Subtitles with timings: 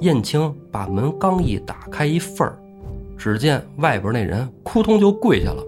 [0.00, 2.56] 燕青把门刚一打开一缝儿，
[3.16, 5.62] 只见外边那人扑通就跪下了。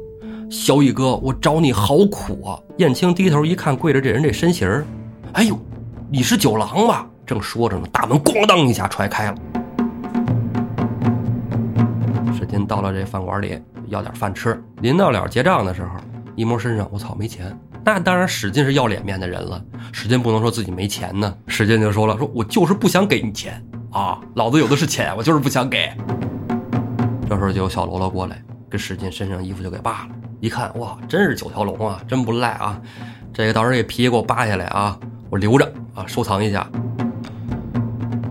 [0.49, 2.59] 小乙哥，我找你好苦啊！
[2.79, 4.85] 燕青低头一看，跪着这人这身形儿，
[5.33, 5.59] 哎呦，
[6.09, 7.09] 你是酒郎吧？
[7.27, 9.35] 正说着呢，大门咣当一下踹开了。
[12.39, 13.59] 史进到了这饭馆里，
[13.89, 14.61] 要点饭吃。
[14.81, 15.91] 临到了结账的时候，
[16.37, 17.57] 一摸身上，我操，没钱。
[17.85, 19.61] 那当然，史进是要脸面的人了。
[19.91, 21.35] 史进不能说自己没钱呢。
[21.47, 25.91] 史进就说了：“说我就是不想给你钱啊，老子有的是钱，我就是不想给。”
[27.29, 30.09] 这时候就有小喽啰过来，跟史进身上衣服就给扒了。
[30.41, 32.81] 一看，哇，真是九条龙啊，真不赖啊！
[33.33, 36.67] 这个到时候这皮给我扒下来啊，我留着啊，收藏一下。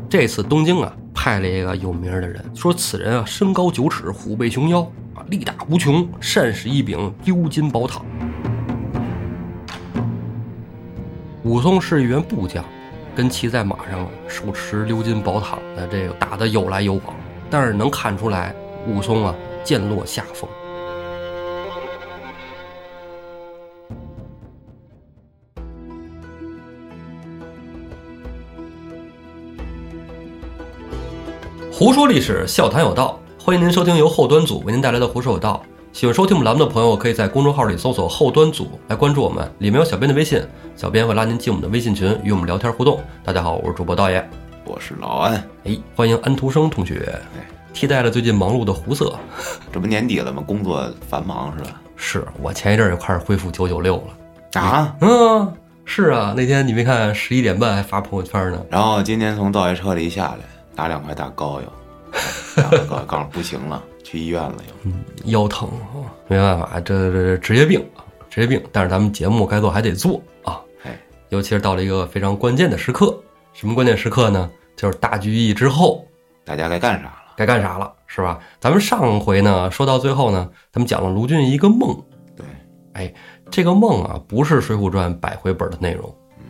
[0.10, 4.82] 这次东京啊，派了一个有名的人，说此人啊，身高九尺，虎背熊腰
[5.14, 8.02] 啊，力大无穷，善使一柄鎏金宝塔。
[11.44, 12.66] 武松是一员部将，
[13.16, 17.16] 跟骑在马上手持鎏金宝塔的这个打的有来有往，
[17.50, 18.56] 但是能看出来
[18.88, 20.50] 武松啊渐落下风。
[31.72, 35.62] 胡说历史，笑谈有道，欢迎您收听由后端组为您带来的《胡说有道》。
[35.92, 40.42] 喜欢收听我们栏目的朋友，可以在公众号里搜索“后端组”来关注我们，里面有小编的微信，
[40.76, 43.02] 小编会拉您进我们的微信群，与我们聊天互动。
[43.24, 44.24] 大家好，我是主播道爷，
[44.66, 45.44] 我是老安。
[45.66, 47.20] 哎，欢迎安徒生同学，
[47.74, 49.14] 替代了最近忙碌的胡色。
[49.74, 50.44] 这不年底了吗？
[50.46, 51.82] 工作繁忙是吧？
[51.98, 53.96] 是我前一阵儿也开始恢复九九六
[54.54, 54.96] 了啊。
[55.02, 55.52] 嗯，
[55.86, 58.64] 是啊，那天你没看十一点半还发朋友圈呢。
[58.70, 60.38] 然后今天从道爷车里一下来。
[60.76, 61.68] 拿两块大膏药，
[62.90, 64.74] 告告诉不行了，去医院了又。
[64.84, 65.70] 嗯，腰疼，
[66.28, 68.62] 没办法，这这职业病啊，职业病。
[68.72, 70.60] 但是咱们节目该做还得做啊。
[70.84, 71.00] 哎，
[71.30, 73.18] 尤其是到了一个非常关键的时刻，
[73.54, 74.50] 什么关键时刻呢？
[74.76, 76.06] 就是大聚义之后，
[76.44, 77.14] 大家该干啥了？
[77.38, 78.40] 该干啥了，是吧？
[78.60, 81.96] 咱们上回呢，说到最后呢，咱们讲了卢俊义一个梦。
[82.36, 82.46] 对，
[82.94, 83.14] 哎，
[83.50, 86.14] 这个梦啊，不是《水浒传》百回本的内容。
[86.40, 86.46] 嗯，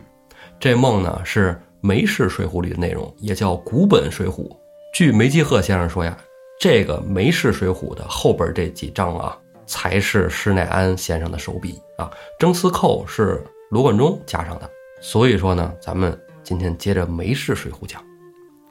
[0.58, 1.60] 这梦呢是。
[1.82, 4.54] 梅氏水浒里的内容也叫古本水浒。
[4.92, 6.16] 据梅基鹤先生说呀，
[6.58, 12.10] 这个梅氏水浒的后边这几章啊，才是施耐庵先生的手笔啊。
[12.38, 14.68] 征司寇是罗贯中加上的。
[15.00, 18.02] 所以说呢，咱们今天接着梅氏水浒讲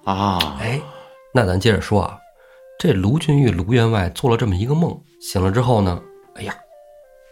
[0.04, 0.58] 啊。
[0.60, 0.80] 哎，
[1.34, 2.18] 那咱接着说啊，
[2.78, 6.02] 这卢俊义卢员外做了这么一个梦，醒了之后呢，
[6.36, 6.54] 哎呀，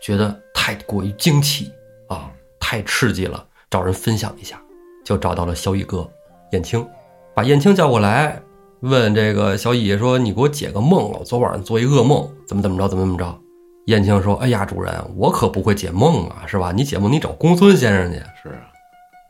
[0.02, 1.72] 觉得太过于惊奇
[2.08, 4.59] 啊，太刺激了，找人分享一下。
[5.06, 6.09] 就找到了小乙哥
[6.52, 6.86] 燕青，
[7.34, 8.42] 把燕青叫过来，
[8.81, 13.39] 问这个小乙说：“你给我解个梦我昨晚上做一噩梦，怎么怎么着，怎么怎么着？”
[13.88, 16.71] 燕青说：“哎呀，主人，我可不会解梦啊，是吧？
[16.71, 18.69] 你解梦你找公孙先生去。”是啊，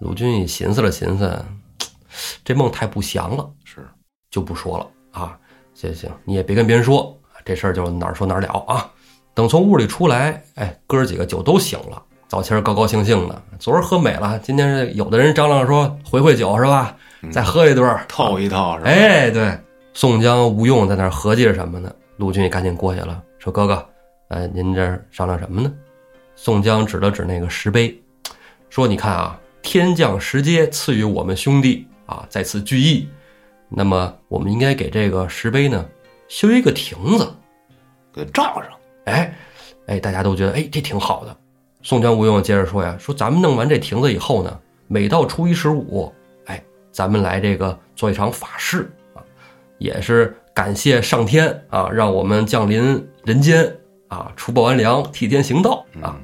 [0.02, 1.46] 鲁俊义寻思了寻思，
[2.44, 3.88] 这梦太不祥了，是，
[4.30, 5.38] 就不说了啊。
[5.74, 7.16] 行行，你也别跟别人说，
[7.46, 8.92] 这事儿就哪儿说哪儿了啊。
[9.34, 12.02] 等从屋里出来，哎，哥儿几个酒都醒了。
[12.28, 16.98] 早前高高兴兴的，昨儿喝美了，今天是有的人张罗说回回酒是吧？
[17.32, 18.90] 再喝一顿套一套是吧？
[18.90, 19.58] 哎，对，
[19.94, 21.94] 宋江、吴用在那儿合计着什么呢？
[22.18, 23.86] 陆军也赶紧过去了，说：“哥哥，
[24.30, 25.72] 呃，您这商量什么呢？”
[26.36, 27.96] 宋江指了指那个石碑，
[28.70, 33.08] 说：“你看啊，天降石阶赐予我们兄弟啊，在此聚义，
[33.70, 35.86] 那么我们应该给这个石碑呢
[36.28, 37.28] 修一个亭子，
[38.14, 38.66] 给罩上。
[39.06, 39.34] 哎，
[39.88, 41.36] 哎，大家都觉得哎，这挺好的。”
[41.84, 46.17] 宋江、吴用接着说呀：“说咱们弄完这亭子以后呢，每到初一十五，哎，
[46.98, 49.22] 咱们来这个做一场法事啊，
[49.78, 53.72] 也是感谢上天啊，让我们降临人间
[54.08, 56.20] 啊，除暴安良，替天行道啊。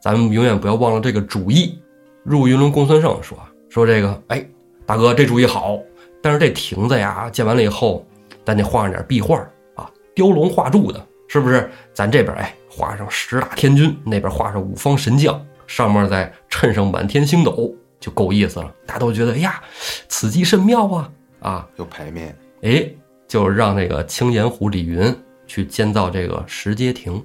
[0.00, 1.76] 咱们永远不要忘了这个主意。”
[2.22, 3.36] 入云龙公孙胜说
[3.68, 4.46] ：“说这个，哎，
[4.86, 5.80] 大哥，这主意好，
[6.22, 8.06] 但是这亭子呀，建完了以后，
[8.44, 9.40] 咱得画上点壁画
[9.74, 11.68] 啊，雕龙画柱的，是不是？
[11.92, 18.70] 咱这边哎。”画上十大天君，那边画上五方神将，上面再衬上满天星斗，就够意思了。
[18.84, 19.62] 大家都觉得，哎呀，
[20.08, 21.10] 此计甚妙啊！
[21.40, 22.86] 啊，有牌面，哎，
[23.26, 25.14] 就让那个青岩湖李云
[25.46, 27.24] 去建造这个石阶亭，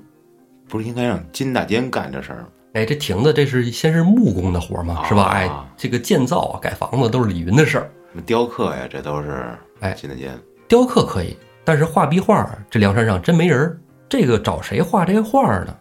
[0.70, 2.48] 不是应该让金大坚干这事儿吗？
[2.76, 5.24] 哎，这亭子这是先是木工的活嘛，是吧？
[5.34, 7.92] 哎，这个建造啊、盖房子都是李云的事儿。
[8.26, 10.40] 雕刻呀，这都是哎金大坚。
[10.66, 13.78] 雕刻可以，但是画壁画，这梁山上真没人。
[14.08, 15.76] 这个找谁画这画呢？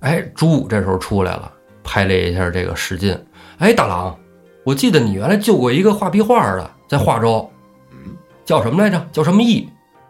[0.00, 3.18] 哎，朱武这时候出来了，拍了一下这个史进。
[3.58, 4.18] 哎，大郎，
[4.66, 7.48] 我记得你原来救过一个画壁画的，在华州，
[7.92, 9.00] 嗯，叫什么来着？
[9.12, 9.68] 叫什么义？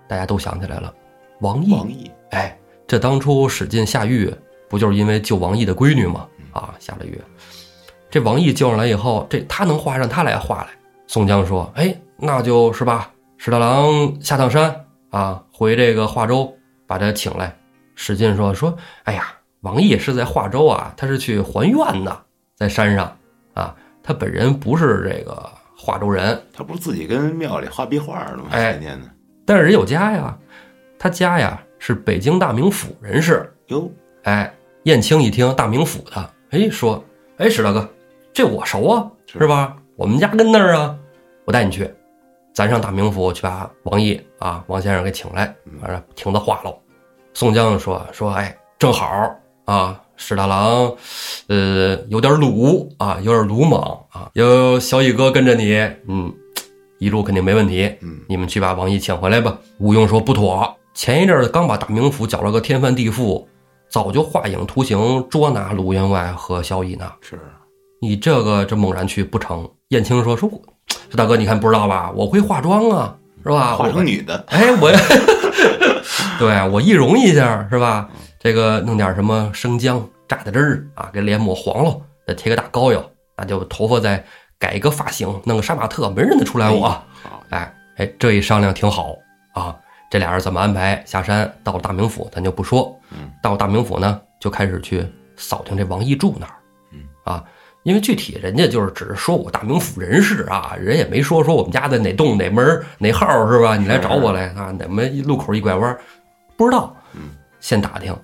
[0.09, 0.91] 大家都想起来了，
[1.43, 1.75] 王毅。
[1.75, 4.35] 王毅，哎，这当初史进下狱，
[4.67, 6.27] 不就是因为救王毅的闺女吗？
[6.53, 7.21] 啊，下了狱，
[8.09, 10.69] 这王毅救上来以后，这他能画上他来画来。
[11.07, 14.75] 宋江说：“哎，那就是吧，史大郎下趟山
[15.11, 16.51] 啊，回这个华州
[16.87, 17.55] 把他请来。
[17.95, 18.75] 史进说说，
[19.05, 22.19] 哎呀，王毅是在华州啊，他是去还愿呢，
[22.55, 23.15] 在山上
[23.53, 23.77] 啊，
[24.07, 28.45] 他本人不是这个化州人，他不是自己跟庙里画壁画呢吗？
[28.53, 29.11] 哎天天的
[29.45, 30.39] 但是人有家呀，
[30.97, 33.53] 他家呀是北京大名府人士。
[33.67, 33.91] 哟，
[34.23, 34.55] 哎，
[34.85, 37.05] 燕青一听大名府的，哎，说，
[37.39, 37.89] 哎，史大哥，
[38.33, 39.77] 这我熟啊，是是吧？
[39.97, 40.97] 我们家跟那儿啊，
[41.45, 41.93] 我带你去，
[42.55, 45.53] 咱上大名府去把王毅啊，王先生给请来，
[45.83, 46.79] 完了亭子画喽。
[47.35, 50.93] 宋江说说，哎，正好啊，史大郎，
[51.49, 53.81] 呃，有点鲁啊，有点鲁莽
[54.11, 55.75] 啊，有小乙哥跟着你，
[56.09, 56.33] 嗯，
[56.99, 57.93] 一路肯定没问题。
[58.01, 59.57] 嗯，你们去把王毅请回来吧。
[59.79, 63.45] 吴用说不妥，前一阵儿刚把大名府搅了个天翻地覆，
[63.89, 67.13] 早就画影图形捉拿卢员外和小乙呢。
[67.21, 67.39] 是
[68.01, 69.69] 你这个这猛然去不成？
[69.89, 70.61] 燕青说说，我
[71.11, 72.11] 说大哥，你看不知道吧？
[72.15, 73.77] 我会化妆啊，是吧？
[73.77, 74.91] 化成女的，哎，我，
[76.39, 78.09] 对我易容一下是吧？
[78.47, 83.05] 这个弄点什么生姜榨的汁儿啊，给脸抹黄了，再贴个大膏药，
[83.37, 84.25] 那就头发再
[84.57, 86.89] 改一个发型，弄个杀马特，没人认得出来我。
[86.89, 89.17] 好，哎哎，这一商量挺好
[89.53, 89.75] 啊。
[90.09, 91.03] 这俩人怎么安排？
[91.05, 92.97] 下山到了大名府，咱就不说。
[93.11, 95.05] 嗯，到了大名府呢，就开始去
[95.37, 96.53] 扫听这王义柱那儿。
[96.93, 97.43] 嗯啊，
[97.83, 103.77] 因为具体人家就是只是说我大名府人士啊，人也没说说我们家的哪栋哪门哪号是吧？
[103.77, 105.99] 你来找我来啊，哪门一路口一拐弯，
[106.57, 106.95] 不知道。
[107.13, 108.17] 嗯，先打听，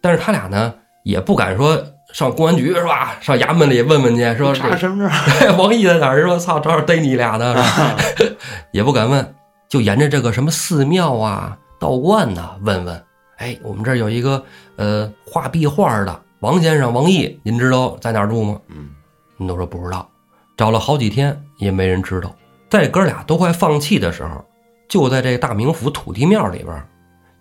[0.00, 3.16] 但是他俩呢也不敢说上公安局是吧？
[3.20, 6.22] 上衙门里问问去，说这查身份证，哎， 王毅在哪儿？
[6.22, 7.54] 说操，正好逮你俩呢？
[8.72, 9.34] 也不敢问，
[9.68, 13.04] 就沿着这个什么寺庙啊、道观呐问问。
[13.36, 14.42] 哎，我们这儿有一个
[14.76, 18.60] 呃画壁画的王先生王毅，您知道在哪儿住吗？
[18.68, 18.88] 嗯，
[19.36, 20.08] 人都说不知道，
[20.56, 22.34] 找了好几天也没人知道。
[22.68, 24.44] 在哥俩都快放弃的时候，
[24.88, 26.86] 就在这大名府土地庙里边儿，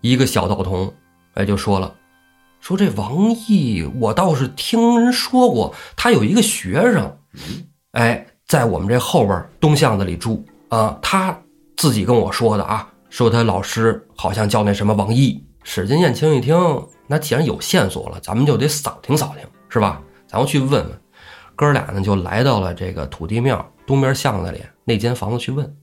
[0.01, 0.93] 一个小道童
[1.33, 1.91] 哎就说了，
[2.67, 7.17] 说这王毅我倒是听人说过，他有一个学生，
[7.93, 11.39] 哎，在我们这后边儿东巷子里住啊，他
[11.77, 15.41] 自己跟我说的啊，说他老师好像叫那什么王毅。
[15.63, 16.57] 史金燕青一听，
[17.07, 20.01] 那既然有线索了，咱们就得扫听扫听，是吧？
[20.27, 21.01] 咱们去问问。
[21.55, 25.73] 哥俩呢就来到了这个土地庙东边巷子里那间房子去问，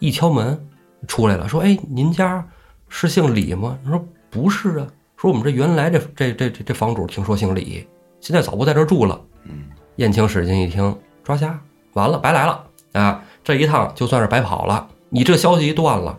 [0.00, 0.68] 一敲门
[1.08, 2.46] 出来了，说：“哎，您家
[2.90, 4.86] 是姓李吗？”他说：“不是啊。”
[5.20, 7.86] 说：“我们这原来这这这这这房主听说姓李，
[8.20, 9.64] 现在早不在这儿住了。”嗯，
[9.96, 11.60] 燕青使劲一听，抓瞎，
[11.92, 13.22] 完了，白来了啊！
[13.44, 14.88] 这一趟就算是白跑了。
[15.10, 16.18] 你这消息一断了，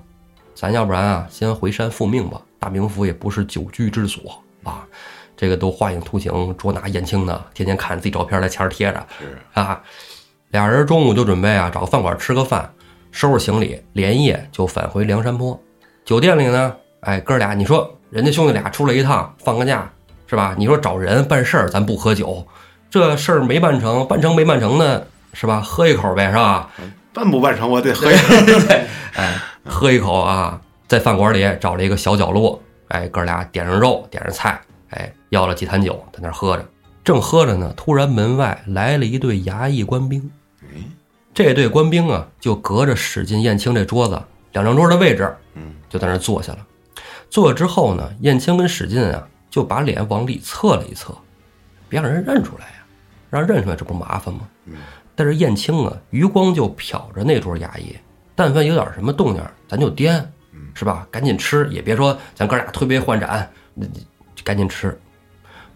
[0.54, 2.40] 咱要不然啊，先回山复命吧。
[2.60, 4.86] 大名府也不是久居之所啊，
[5.36, 9.82] 这个都画影图形捉拿燕青呢，天天看着自己照片在墙上贴着是啊。
[10.50, 12.72] 俩人中午就准备啊找个饭馆吃个饭，
[13.10, 15.60] 收拾行李，连夜就返回梁山坡。
[16.06, 19.90] 酒店里呢，哎，哥俩，你说人家兄弟俩出来一趟，放个假
[20.28, 20.54] 是吧？
[20.58, 22.46] 你说找人办事儿，咱不喝酒，
[22.90, 25.02] 这事儿没办成，办成没办成呢，
[25.34, 25.62] 是吧？
[25.62, 26.70] 喝一口呗，是吧？
[27.14, 28.36] 办不办成我得喝一口，
[29.16, 30.60] 哎，喝一口啊，
[30.90, 34.60] 在饭馆里找了一个小角落，哎，哥俩点上肉，点上菜，
[34.90, 36.66] 哎，要了几坛酒，在那儿喝着。
[37.04, 40.30] 正喝着呢，突然门外来了一队衙役官兵。
[40.64, 40.68] 哎，
[41.34, 46.60] 这队官兵啊，就隔着史进、燕青这桌子两张桌的位置，嗯，就在那儿坐下了。
[47.32, 51.18] 坐下之后呢，燕青跟史进啊，就把脸往里侧了一侧，
[51.90, 52.86] 别让人认出来呀、
[53.30, 54.42] 让人认出来这不麻烦吗？
[54.66, 54.76] 嗯
[55.14, 57.96] 但是燕青啊，余光就瞟着那桌衙役，
[58.34, 60.34] 但凡有点什么动静，咱就颠，
[60.74, 61.08] 是吧？
[61.12, 63.48] 赶紧吃，也别说咱哥俩推杯换盏，
[64.44, 65.00] 赶紧吃。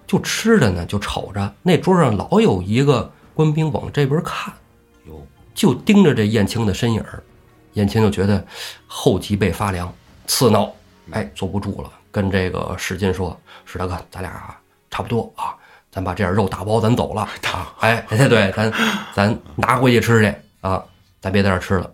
[0.08, 4.54] 就吃着呢，就瞅着那桌上老有一个官兵往这边看，
[5.06, 7.22] 哟，就盯着这燕青的身影儿，
[7.74, 8.44] 燕青就觉得
[8.88, 9.94] 后脊背发凉，
[10.28, 10.74] 刺挠，
[11.12, 14.56] 哎，坐不住了，跟这个史进说：“史大哥，咱俩
[14.90, 15.56] 差不多啊，
[15.92, 17.22] 咱把这点肉打包，咱走了
[17.52, 17.74] 啊！
[17.80, 18.72] 哎，对咱
[19.14, 20.84] 咱拿回去吃去啊，
[21.22, 21.92] 咱别在这吃了。”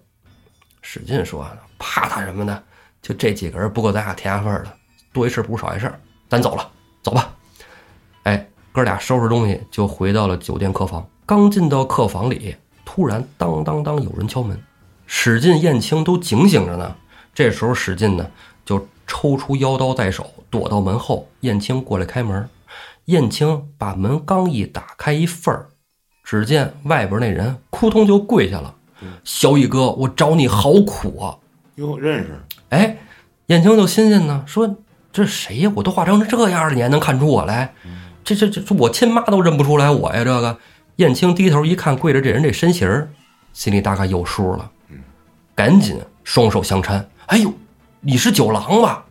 [0.81, 1.45] 史进说
[1.77, 2.61] ：“怕他什么呢？
[3.01, 4.71] 就这几个人不够咱俩填下份儿的，
[5.11, 5.91] 多一事不如少一事，
[6.29, 6.69] 咱走了，
[7.03, 7.33] 走吧。”
[8.23, 11.05] 哎，哥俩收拾东西就回到了酒店客房。
[11.25, 14.61] 刚进到客房里，突然当当当有人敲门，
[15.05, 16.95] 史进、燕青都警醒着呢。
[17.33, 18.29] 这时候史进呢就
[19.11, 21.27] 抽出腰刀在手，躲到门后。
[21.41, 22.47] 燕青过来开门，
[23.05, 25.67] 燕青把门刚一打开一缝儿，
[26.23, 28.73] 只见外边那人扑通就跪下了
[29.25, 31.35] ：“小乙哥，我找你好苦啊！”
[31.75, 32.39] 哟，认识，
[32.69, 32.97] 哎，
[33.47, 34.77] 燕青就新鲜呢，说
[35.11, 35.71] 这谁呀？
[35.75, 37.73] 我都化成这样了，你还能看出我来？
[38.23, 40.23] 这这这这，我亲妈都认不出来我呀！
[40.23, 40.57] 这个
[40.95, 43.11] 燕青低头一看，跪着这人这身形儿，
[43.51, 44.71] 心里大概有数了，
[45.53, 47.03] 赶紧双手相搀。
[47.25, 47.53] 哎呦，
[48.03, 49.05] 你是九郎吧？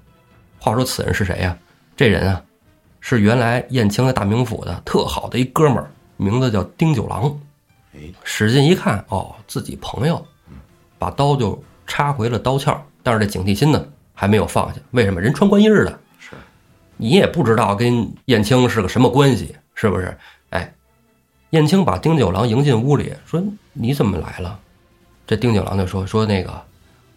[0.59, 1.57] 话说此人是谁呀？
[1.97, 2.43] 这人啊，
[2.99, 7.41] 是原来燕青在大名府的特好的一哥们儿，名字叫丁九郎。
[7.95, 10.27] 哎，使劲一看，哦，自己朋友，
[10.99, 14.81] 把刀就插回了刀鞘，但是这警惕心呢还没有放下。
[14.91, 15.21] 为什么？
[15.21, 16.33] 人穿官衣儿的，是
[16.97, 20.19] 你也不知道跟燕青是个什么关系，是不是？
[20.51, 20.75] 哎，
[21.51, 23.41] 燕青把丁九郎迎进屋里，说
[23.73, 24.59] ：“你怎么来了？”
[25.29, 26.61] 这丁九郎就说：“说那个，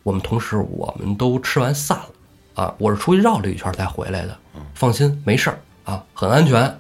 [0.04, 4.38] 我们同事我们都吃完散了啊，我是出去绕了一圈才回来的。
[4.76, 6.78] 放心，没事儿啊，很安全。”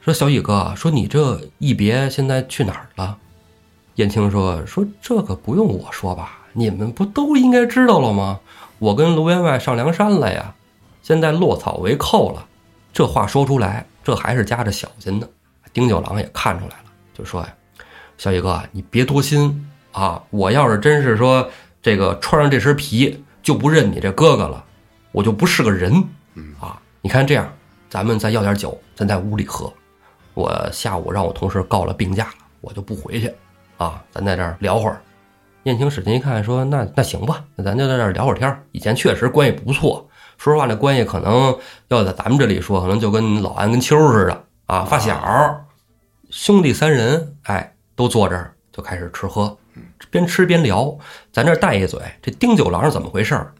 [0.00, 3.18] 说小雨哥，说你这一别现在去哪儿了？
[3.96, 8.40] 燕青说：“说这个不用我说吧，你们不都应该知道了吗？
[8.78, 10.54] 我跟卢员外上梁山了呀，
[11.02, 12.46] 现在落草为寇了。”
[12.92, 15.28] 这话说出来，这还是夹着小心的。
[15.72, 17.48] 丁九郎也看出来了，就说呀
[18.16, 20.22] ：“小雨哥，你别多心啊！
[20.30, 21.48] 我要是真是说
[21.82, 24.64] 这个穿上这身皮就不认你这哥哥了，
[25.12, 25.92] 我就不是个人
[26.60, 26.80] 啊！
[27.00, 27.50] 你看这样，
[27.88, 29.72] 咱们再要点酒，咱在屋里喝。
[30.34, 33.34] 我下午让我同事告了病假了，我就不回去
[33.78, 34.02] 啊！
[34.10, 35.00] 咱在这儿聊会儿。”
[35.64, 38.62] 燕青使劲一看，说：“那那行吧，那咱就在这儿聊会儿天儿。
[38.72, 40.08] 以前确实关系不错，
[40.38, 41.54] 说实话，那关系可能
[41.88, 45.66] 要在咱们这里说，可能就跟老安跟秋似的啊，发小，
[46.30, 49.54] 兄弟三人，哎，都坐这儿就开始吃喝，
[50.10, 50.96] 边吃边聊。
[51.32, 53.52] 咱这儿带一嘴，这丁九郎是怎么回事儿？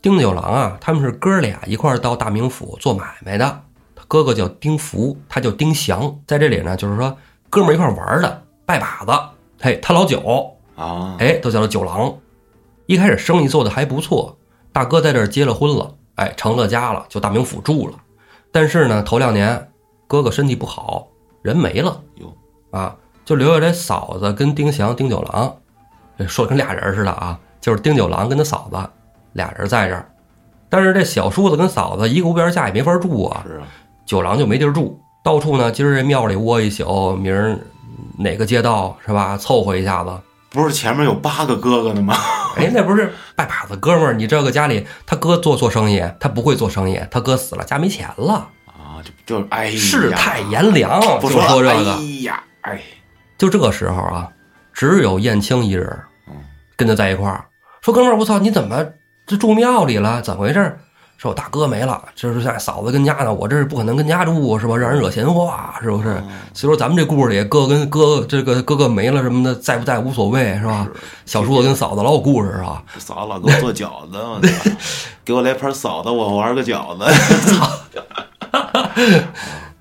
[0.00, 3.62] 丁九郎啊，他们是哥俩一块儿到大名府做买卖的，
[3.96, 7.16] 他哥哥叫丁福，他叫丁祥，在这里呢，就是说
[7.50, 9.12] 哥们儿一块儿玩儿的，拜把子，
[9.60, 10.54] 嘿，他老九。
[10.76, 12.16] 啊，哎，都叫他九郎。
[12.86, 14.38] 一开始生意做的还不错，
[14.72, 17.94] 大哥在这儿结了婚了，哎，成了家了，就大名府住了。
[18.52, 19.72] 但是呢，头两年
[20.06, 21.08] 哥哥身体不好，
[21.42, 22.32] 人没了哟，
[22.70, 25.67] 啊，就留下这嫂子跟丁祥、丁九郎，这
[26.26, 28.90] 说的跟俩人似的啊，就是丁九郎跟他嫂子
[29.32, 30.10] 俩人在这儿。
[30.68, 33.66] 但是这小叔子跟嫂子一个屋檐下也没法住啊，是啊，
[34.04, 37.58] 九郎就没地儿住，到处呢，今儿这庙里窝一宿，明儿
[38.18, 40.10] 哪个街道是吧，凑合一下子。
[40.50, 42.16] 不是前面有八个哥哥呢吗？
[42.56, 44.12] 哎，那不是拜把子哥们儿？
[44.14, 51.00] 你这个家里他哥做做生意，他不会做生意，他哥死了，家没钱了，啊，就就哎呀，世态炎凉。
[51.00, 52.80] 就不说说这个，哎呀，哎，
[53.36, 54.28] 就这个时候啊，
[54.72, 56.07] 只有燕青一人嗯，
[56.78, 57.44] 跟他在一块儿，
[57.82, 58.86] 说哥们儿，我操，你怎么
[59.26, 60.22] 这住庙里了？
[60.22, 60.78] 怎么回事儿？
[61.16, 64.76] 说我大哥没了，就是在嫂子跟家呢，我这是不可能跟家住，是吧？
[64.76, 66.22] 让人惹闲话，是不是？
[66.54, 70.86] 所以说咱们这故事里，哥跟哥这个哥哥没了什么的，在不在无所谓，是吧？
[71.26, 72.80] 小叔子跟嫂子老有故事，是吧？
[72.98, 74.70] 嫂子老给我做饺子，我操
[75.26, 77.04] 给我来盘嫂子，我玩个饺子。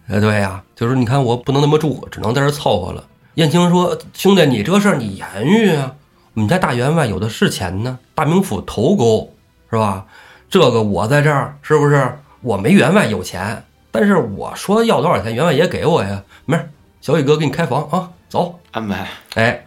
[0.09, 3.03] 哎，对呀、就是你看我不能那么住，只能在这儿凑合了。
[3.35, 5.91] 燕青说：“兄弟，你这事儿你言语啊，
[6.37, 9.33] 我们家大员外有的是钱呢，大名府头沟
[9.71, 10.05] 是吧？
[10.47, 12.15] 这个我在这儿是不是？
[12.41, 16.23] 我没员外有钱，但是我说要多少钱，员外也给我呀。
[16.45, 16.69] 没事，
[17.01, 18.59] 小雨哥给你开房啊，走。
[18.69, 19.65] 安排哎，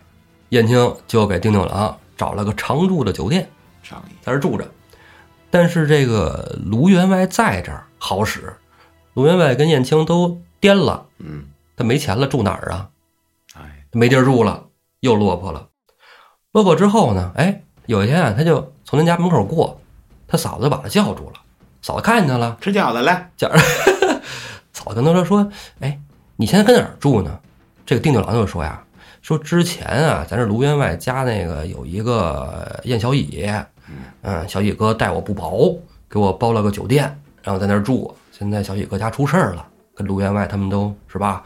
[0.51, 3.51] 燕青就给丁九郎找了个常住的酒店，
[3.83, 4.65] 上，在这儿住着。
[5.51, 8.55] 但是这个卢员外在这儿好使，
[9.15, 11.47] 卢员外跟燕青都颠了。”嗯，
[11.77, 12.89] 他没钱了，住哪儿啊？
[13.57, 14.67] 哎，没地儿住了，
[15.01, 15.67] 又落魄了。
[16.53, 17.31] 落魄之后呢？
[17.37, 19.81] 哎，有一天啊，他就从人家门口过，
[20.27, 21.41] 他嫂子就把他叫住了。
[21.81, 24.21] 嫂子看见他了，吃饺子来，饺 子
[24.73, 25.97] 嫂子跟他说说，哎，
[26.35, 27.39] 你现在跟哪儿住呢？
[27.87, 28.83] 这个丁九郎就说呀，
[29.23, 33.49] 说之前啊，咱这卢员外家那个有一个燕小乙，
[34.23, 35.79] 嗯，小乙哥待我不薄，
[36.09, 37.05] 给我包了个酒店，
[37.43, 38.13] 然后在那儿住。
[38.33, 39.65] 现在小乙哥家出事儿了，
[39.95, 41.45] 跟卢员外他们都是吧，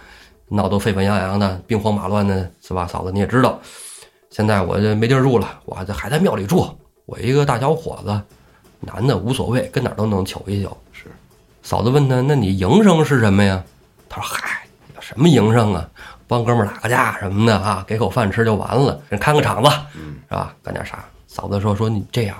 [0.48, 2.86] 闹得沸沸扬扬的，兵荒马乱的，是吧？
[2.86, 3.60] 嫂子你也知道，
[4.34, 6.66] 现在我这没地儿住了，我这还在庙里住。
[7.06, 8.20] 我一个大小伙子，
[8.80, 10.76] 男的无所谓，跟哪儿都能求一宿。
[10.92, 11.04] 是
[11.62, 13.62] 嫂子问他：“那你营生是什么呀？”
[14.10, 14.66] 他说：“嗨，
[14.98, 15.88] 什么营生啊？
[16.26, 20.52] 帮哥们儿打个架什么的啊，给口饭吃就完了，人看个场子，嗯是吧？
[20.64, 22.36] 干点啥？”嫂子说：“说你这样，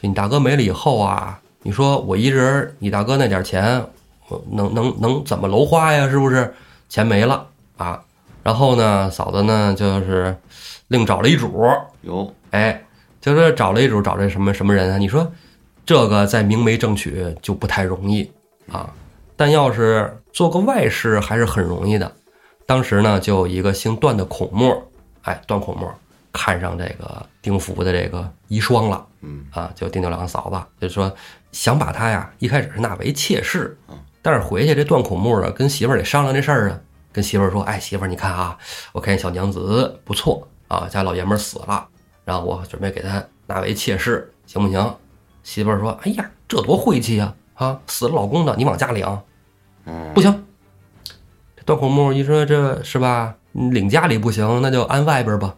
[0.00, 3.80] 你大哥没了以后啊，你说我一人，你大哥那点钱，
[4.26, 6.10] 我能能能怎么楼花呀？
[6.10, 6.52] 是不是？
[6.88, 7.46] 钱没了
[7.76, 8.02] 啊？
[8.42, 10.36] 然后呢，嫂子呢就是
[10.88, 11.66] 另找了一主，
[12.02, 12.32] 有。
[12.50, 12.84] 哎，
[13.20, 14.98] 就是找了一主，找这什么什么人啊？
[14.98, 15.30] 你说
[15.84, 18.30] 这个在明媒正娶就不太容易
[18.70, 18.92] 啊，
[19.36, 22.10] 但要是做个外事还是很容易的。
[22.66, 24.82] 当时呢，就有一个姓段的孔墨，
[25.22, 25.92] 哎，段孔墨
[26.32, 29.44] 看上这个丁福的这个遗孀了，嗯。
[29.50, 31.12] 啊，就丁九郎嫂子，就是说
[31.52, 33.76] 想把他呀，一开始是纳为妾室，
[34.22, 36.80] 但是回去这段孔墨啊，跟媳妇儿得商量这事儿啊，
[37.12, 38.56] 跟媳妇儿说，哎，媳妇儿你看啊，
[38.92, 41.86] 我看小娘子不错啊，家老爷们儿死了，
[42.24, 44.32] 然后我准备给她纳为妾室。
[44.46, 44.96] 行不行？
[45.44, 47.32] 媳妇儿说：“哎呀，这多晦气呀！
[47.54, 49.06] 啊，死了老公的，你往家领，
[49.84, 50.44] 嗯，不行。”
[51.56, 53.36] 这段孔木一说，这是吧？
[53.52, 55.54] 领家里不行，那就安外边吧，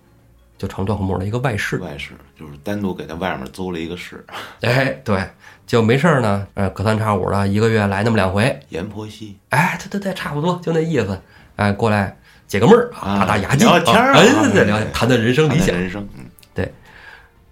[0.59, 1.79] 就成段孔木的一个外室。
[1.79, 4.25] 外室就是单独给他外面租了一个室，
[4.61, 5.27] 哎，对，
[5.67, 8.61] 就没事儿呢，呃，隔三差五的，一个月来那么两回。
[8.69, 11.19] 阎婆惜哎，对对对，差不多就那意思。
[11.63, 12.17] 哎，过来
[12.49, 15.75] 解个闷儿打打牙祭，聊聊天儿啊哎，对对，聊哎谈谈人生理想。
[15.75, 16.07] 人生，
[16.53, 16.65] 对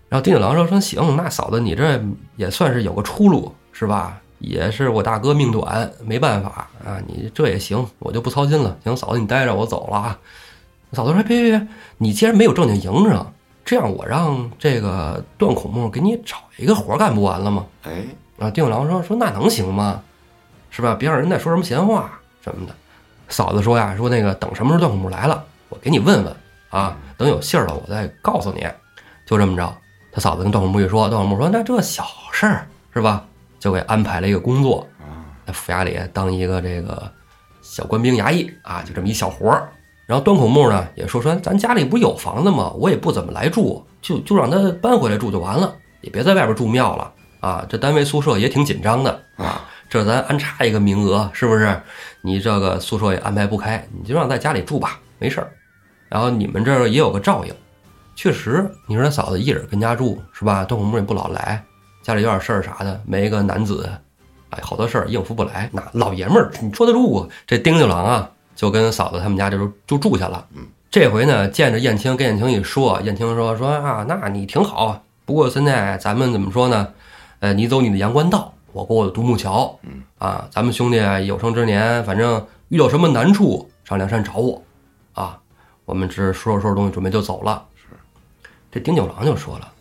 [0.08, 2.02] 然后丁九郎说：“说行，那嫂子你这
[2.34, 4.20] 也算是有个出路，是吧？
[4.40, 8.76] 也是我大哥命短，没办法啊，你这也行，我就不操心了。
[8.82, 10.18] 行，嫂子你待着，我走了啊。”
[10.92, 13.24] 嫂子说：“别别别，你既然没有正经营生，
[13.64, 18.04] 这样我让这个段孔木给你找一个活干，不完了吗？”哎，
[18.40, 20.02] 啊，丁九郎说：“说那能行吗？
[20.70, 20.96] 是吧？
[20.98, 22.74] 别让人再说什么闲话什么的。”
[23.30, 26.36] 嫂子说呀：“说那个等什么时候段孔木来了，我给你问问
[26.68, 28.66] 啊，等有信儿了我再告诉你。”
[29.24, 29.72] 就这么着，
[30.12, 33.24] 他嫂子跟段孔木一说，段孔木说：“那这小事儿是吧？”
[33.60, 37.10] 就给安排了一个工作，啊，在府衙里当一个这个
[37.60, 39.68] 小官兵衙役啊，就这么一小活儿。
[40.06, 42.72] 然后段孔木呢也说说，咱家里不有房子吗？
[42.76, 47.66] 我也不怎么来住，就就让他搬回来住就完了，也别在外边住庙了啊。
[47.68, 51.78] 这单位宿舍也挺紧张的啊，这咱安插一个名额，是不是？
[52.22, 55.50] 你这个宿舍也安排不开，你就让在家里住吧，没事儿。
[56.08, 57.52] 然后你们这儿也有个照应，
[58.14, 60.64] 确实，你说他嫂子一人跟家住是吧？
[60.64, 61.60] 段孔木也不老来，
[62.02, 63.90] 家里有点事儿啥的，没个男子，
[64.50, 65.68] 哎，好多事儿应付不来。
[65.72, 67.28] 那老爷们儿，你说得住啊？
[67.44, 70.46] 这丁九郎啊，就跟嫂子他们家这就就住下了。
[70.54, 75.02] 嗯，这回呢，见着燕青，跟燕青一说，燕青说说啊，那你挺好。
[75.24, 76.86] 不过现在咱们怎么说呢？
[77.40, 79.78] 呃，你走你的阳关道，我过我的独木桥。
[79.82, 84.62] 嗯，啊，咱们兄弟啊有生之年，反正遇到什么难处，上梁山找我。
[85.14, 85.40] 啊，
[85.84, 87.66] 我们只收拾收拾东西，准备就走了。
[87.74, 87.88] 是，
[88.70, 89.72] 这丁九郎就说了。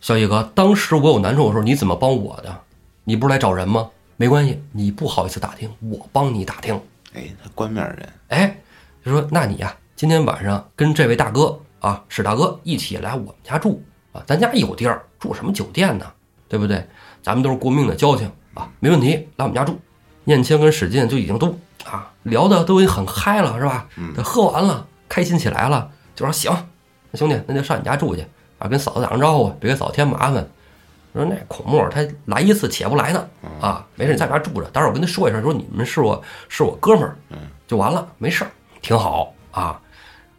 [0.00, 2.60] 小野哥，当时我有难处的时候，你怎么帮我的？
[3.04, 3.90] 你不是来找人吗？
[4.16, 6.80] 没关系，你不好意思打听，我帮你打听。
[7.14, 8.58] 哎，他官面人，哎，
[9.04, 13.82] 就说那你呀、今天晚上跟这位大哥啊，史大哥一起来我们家住
[14.12, 16.06] 啊，咱家有地儿，住什么酒店呢？
[16.48, 16.86] 对不对？
[17.24, 19.80] 咱们都是过命的交情啊，没问题，来我们家住。
[20.26, 23.88] 燕青跟史进就已经都啊聊的都已经很嗨了，是吧？
[23.96, 26.52] 嗯这喝完了，开心起来了，就说行，
[27.10, 28.24] 那兄弟，那就上你家住去
[28.58, 30.46] 啊，跟嫂子打声招呼，别给嫂子添麻烦。
[31.14, 33.26] 说那孔墨他来一次且不来呢
[33.60, 38.50] 啊，没事你在家住着，待会儿我跟他说一声，说你们是我是我哥们儿，嗯，就完了，没事儿，
[38.82, 39.80] 挺好啊。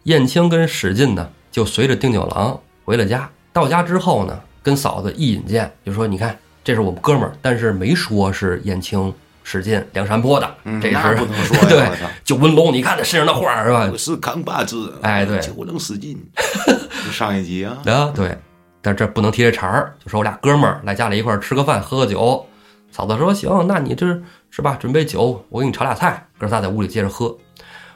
[0.03, 3.27] 燕青跟史进呢，就随着丁九郎回了家。
[3.53, 11.87] 到家之后呢，跟嫂子一引荐，就说：“你看，这是我们哥们儿，但是没说是燕青、史进、梁山泊的，嗯，这那是不能说， 对
[12.23, 12.73] 九纹龙。
[12.73, 13.87] 你看他身上的画儿是吧？
[13.91, 16.17] 我是扛把子，哎对九能使劲。
[17.05, 18.35] 就上一集啊，啊，对，
[18.81, 22.43] 但是这不能提这茬儿，就说我俩哥们儿来家里一块儿吃个饭，喝个酒。
[22.91, 24.07] 嫂子说行，那你这
[24.49, 24.75] 是吧？
[24.79, 27.37] 准备酒，我给你炒俩菜，哥仨在屋里接着喝。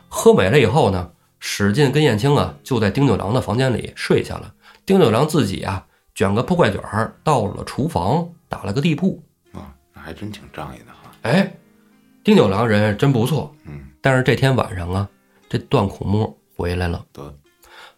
[0.08, 4.51] 喝美了以后呢，史进跟燕青啊就在丁九郎的房间里睡下了。
[4.86, 9.23] 丁九郎自己啊卷个破怪卷儿到了厨房打了个地铺。
[9.53, 11.12] 啊，那还真挺仗义的哈。
[11.21, 11.55] 哎，
[12.23, 15.07] 丁九郎人真不错，嗯，但是这天晚上啊，
[15.47, 17.05] 这段孔木回来了。
[17.13, 17.33] 得，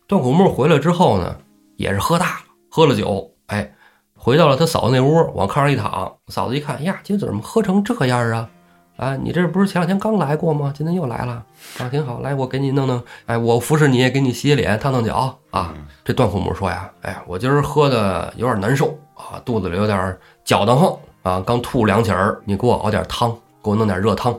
[0.08, 1.36] 段孔木回来之后呢，
[1.78, 3.74] 也是喝大了，喝了酒，哎，
[4.16, 6.14] 回到了他嫂子那屋，往炕上一躺。
[6.28, 8.50] 嫂子一看，呀，今儿怎么喝成这样啊？
[8.98, 10.72] 啊，你这不是前两天刚来过吗？
[10.76, 11.44] 今天又来了，
[11.80, 12.20] 啊，挺好。
[12.20, 15.74] 来，我给你弄弄，哎，我服侍你，给你洗洗脸，烫烫脚啊。
[16.04, 23.32] 这段孔木说呀，哎呀，我今儿喝的有点难受啊，肚子里有点搅得慌啊，刚吐两气儿，你给我熬点汤，
[23.64, 24.38] 给我弄点热汤。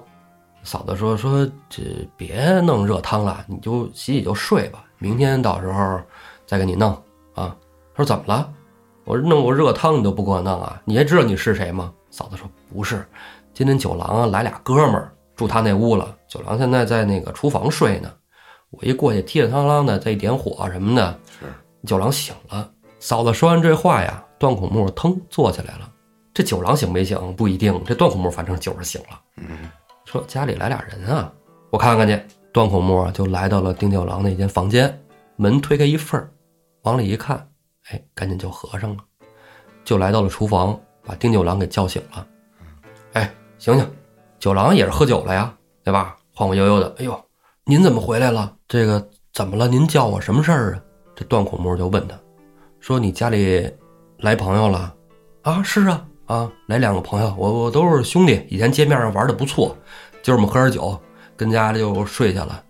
[0.64, 1.82] 嫂子说说这
[2.16, 6.00] 别弄热汤了，你就洗洗就睡吧，明天到时候
[6.46, 6.90] 再给你弄。
[7.34, 7.56] 啊。
[7.94, 8.48] 他说怎么了？
[9.04, 10.80] 我说弄过热汤你都不给我弄啊？
[10.84, 11.54] 你还知道你是。
[11.54, 11.92] 谁吗？
[12.10, 13.06] 嫂子说不是，
[13.52, 18.10] 今天九郎来俩哥们儿住他那屋了，九郎现在在那个厨房睡呢，
[18.70, 21.46] 我一过去踢踢啷啷的再一点火什么的，是。
[21.86, 22.70] 九郎醒了。
[23.00, 25.91] 嫂子说完这话呀，段孔木腾坐起来了。
[26.34, 29.20] 这九郎醒没醒不一定，这段孔木反正就是醒了。
[29.36, 29.70] 嗯，
[30.04, 31.32] 说家里来俩人啊，
[31.70, 32.20] 我看看去。
[32.52, 35.02] 段孔木啊就来到了丁九郎那间房间，
[35.36, 36.30] 门推开一缝儿，
[36.82, 37.48] 往里一看，
[37.90, 39.02] 哎，赶紧就合上了，
[39.84, 42.26] 就来到了厨房，把丁九郎给叫醒了。
[43.14, 43.90] 哎，醒醒，
[44.38, 46.14] 九郎也是喝酒了呀，对吧？
[46.34, 47.24] 晃晃悠悠的，哎呦，
[47.64, 48.54] 您怎么回来了？
[48.68, 49.66] 这个怎么了？
[49.66, 50.82] 您叫我什么事儿啊？
[51.14, 52.14] 这段孔木就问他，
[52.80, 53.66] 说你家里
[54.18, 54.94] 来朋友了？
[55.40, 59.76] 啊，是啊，啊，来两个朋友，我我都是兄弟，以前街面上玩的不错，
[60.22, 60.98] 今儿我们喝点酒，
[61.36, 62.62] 跟家里就睡下了。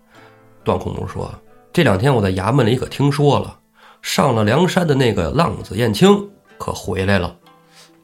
[0.65, 1.33] 段孔木说，
[1.71, 3.57] 这两天我在衙门里可听说了，
[4.01, 7.33] 上了梁山的那个浪子燕青可回来了。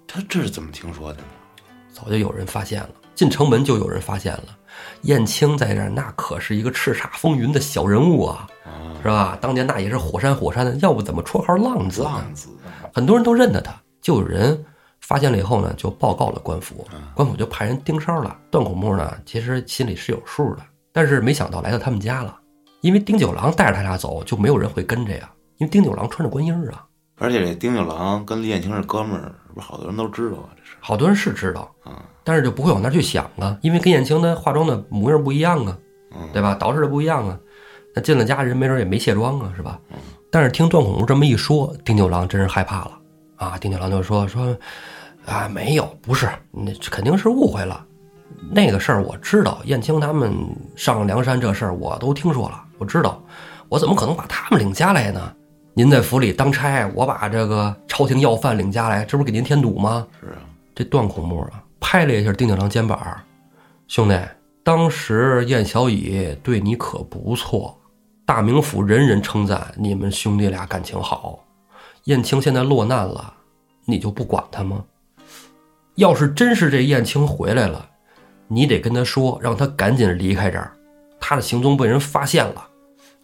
[0.08, 1.24] 他这是怎么听说的呢？
[1.92, 4.46] 早就有人发现了，进城门就有人发现了，
[5.02, 9.38] 燕青在这儿那可是一个叱咤风云的小人物啊，啊，是吧？
[9.42, 12.10] 当年那也是火山火山的，要不怎么绰号浪子呢？
[12.10, 12.48] 浪子，
[12.94, 14.64] 很多人都认得他，就有人
[15.10, 18.38] 发现了以后呢，就报告了官府，官府就派人盯梢了。
[18.52, 20.62] 段孔木呢，其实心里是有数的，
[20.94, 22.38] 但是没想到来到他们家了，
[22.82, 26.86] 因为丁九郎带着他俩走，就没有人会跟着呀，因为丁九郎穿着官衣儿啊，
[27.18, 30.50] 而且这丁九郎跟李艳青是哥们儿，不是好多人都知道啊？
[30.56, 35.76] 这是好多人是知道，啊，但是就不会往那儿去想啊，因为跟燕青的化妆的模样不一样啊，
[36.12, 36.56] 嗯对吧？
[36.62, 37.40] 捯饬的不一样啊。
[37.96, 39.80] 那进了家人没准也没卸妆啊，是吧？
[40.30, 42.92] 但是听段孔木这么一说，丁九郎真是害怕了
[43.38, 43.58] 啊！
[43.60, 44.56] 丁九郎就说说
[45.30, 47.86] 啊，没有，不是，那肯定是误会了。
[48.52, 50.34] 那个事儿我知道，燕青他们
[50.76, 53.22] 上梁山这事儿我都听说了，我知道，
[53.68, 55.34] 我怎么可能把他们领家来呢？
[55.74, 60.06] 您在府里当差，我把这个朝廷要犯领家来，这不是给您添堵吗？
[60.20, 60.42] 是啊，
[60.74, 63.00] 这段孔木啊，拍了一下丁九郎肩膀，
[63.88, 64.20] 兄弟，
[64.64, 67.78] 当时燕小乙对你可不错，
[68.26, 71.40] 大名府人人称赞你们兄弟俩感情好。
[72.06, 73.34] 燕青现在落难了，
[73.86, 74.84] 你就不管他吗？
[76.00, 77.86] 要是真是这燕青回来了，
[78.48, 80.72] 你得跟他说，让他赶紧离开这儿，
[81.20, 82.66] 他的行踪被人发现了。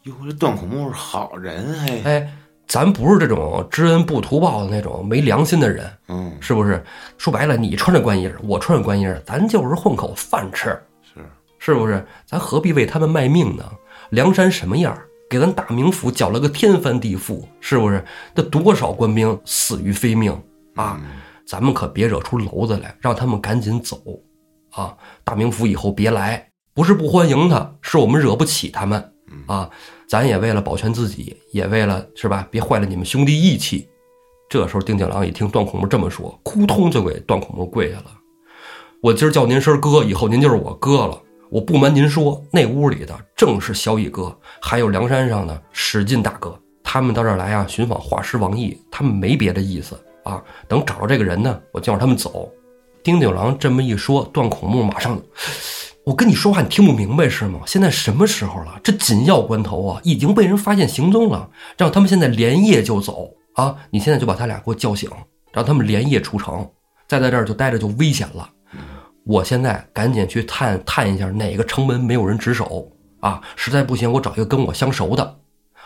[0.03, 2.29] 哟，这段孔木是好人嘿，哎，
[2.67, 6.83] 咱不是这种知恩不图报的那种没良心的人，嗯，是不是？
[7.17, 11.21] 说白了，你穿着官衣儿，我穿着官衣儿，咱就是混口饭吃，是，
[11.59, 12.05] 是不是？
[12.25, 13.63] 咱何必为他们卖命呢？
[14.09, 15.07] 梁山什么样儿？
[15.29, 18.03] 给咱大名府搅了个天翻地覆，是不是？
[18.33, 20.37] 那多少官兵死于非命
[20.75, 20.99] 啊！
[21.45, 23.97] 咱们可别惹出娄子来，让他们赶紧走
[24.71, 24.95] 啊！
[25.23, 29.13] 大名府以后别来，不是不欢迎他，是我们惹不起他们
[29.47, 29.69] 啊！
[30.07, 32.47] 咱也为了保全自己，也为了是吧？
[32.49, 33.87] 别坏了你们兄弟义气。
[34.49, 38.05] 这时候，丁九郎一听段孔木这么说，扑通就给段孔木跪下了。
[39.01, 41.21] 我今儿叫您声哥，以后您就是我哥了。
[41.49, 46.59] 我不瞒您说，那屋里的正是小乙哥，还有梁山上的史进大哥。
[46.83, 50.43] 他们到这儿来啊，寻访画师王毅，他们没别的意思啊。
[50.67, 52.51] 等找着这个人呢，我叫他们走。
[53.01, 55.21] 丁九郎这么一说，段孔木马上，
[56.03, 57.59] 我跟你说话你听不明白是吗？
[57.67, 58.79] 现在什么时候了？
[58.83, 63.77] 这紧要关头啊，已经被人发现行踪了，让他们现在连夜就走啊！
[63.91, 65.07] 你现在就把他俩给我叫醒，
[65.53, 66.67] 让他们连夜出城，
[67.07, 68.49] 再在这儿就待着就危险了。
[69.23, 73.39] 我现在赶紧去探探一下哪个城门没有人值守啊！
[73.55, 75.37] 实在不行，我找一个跟我相熟的，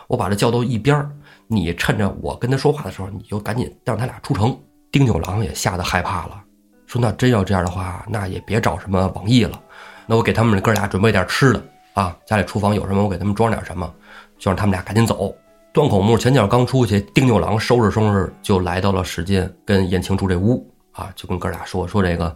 [0.08, 1.12] 我把他叫到一边儿。
[1.52, 4.56] 你趁着我跟他说话的时候，你就赶紧让他俩出城。
[4.92, 6.44] 丁九郎也吓得害怕了，
[6.86, 9.60] 说：“那真要这样的话，那也别找什么王毅了。
[10.06, 11.64] 那我给他们哥俩准备点吃的
[11.96, 13.92] 啊，家里厨房有什么，我给他们装点什么，
[14.38, 15.36] 就让他们俩赶紧走。”
[15.74, 22.36] 段孔木前脚刚出去，丁九郎收拾收拾就来到了史进跟燕青住这屋啊，就跟哥俩说说这个。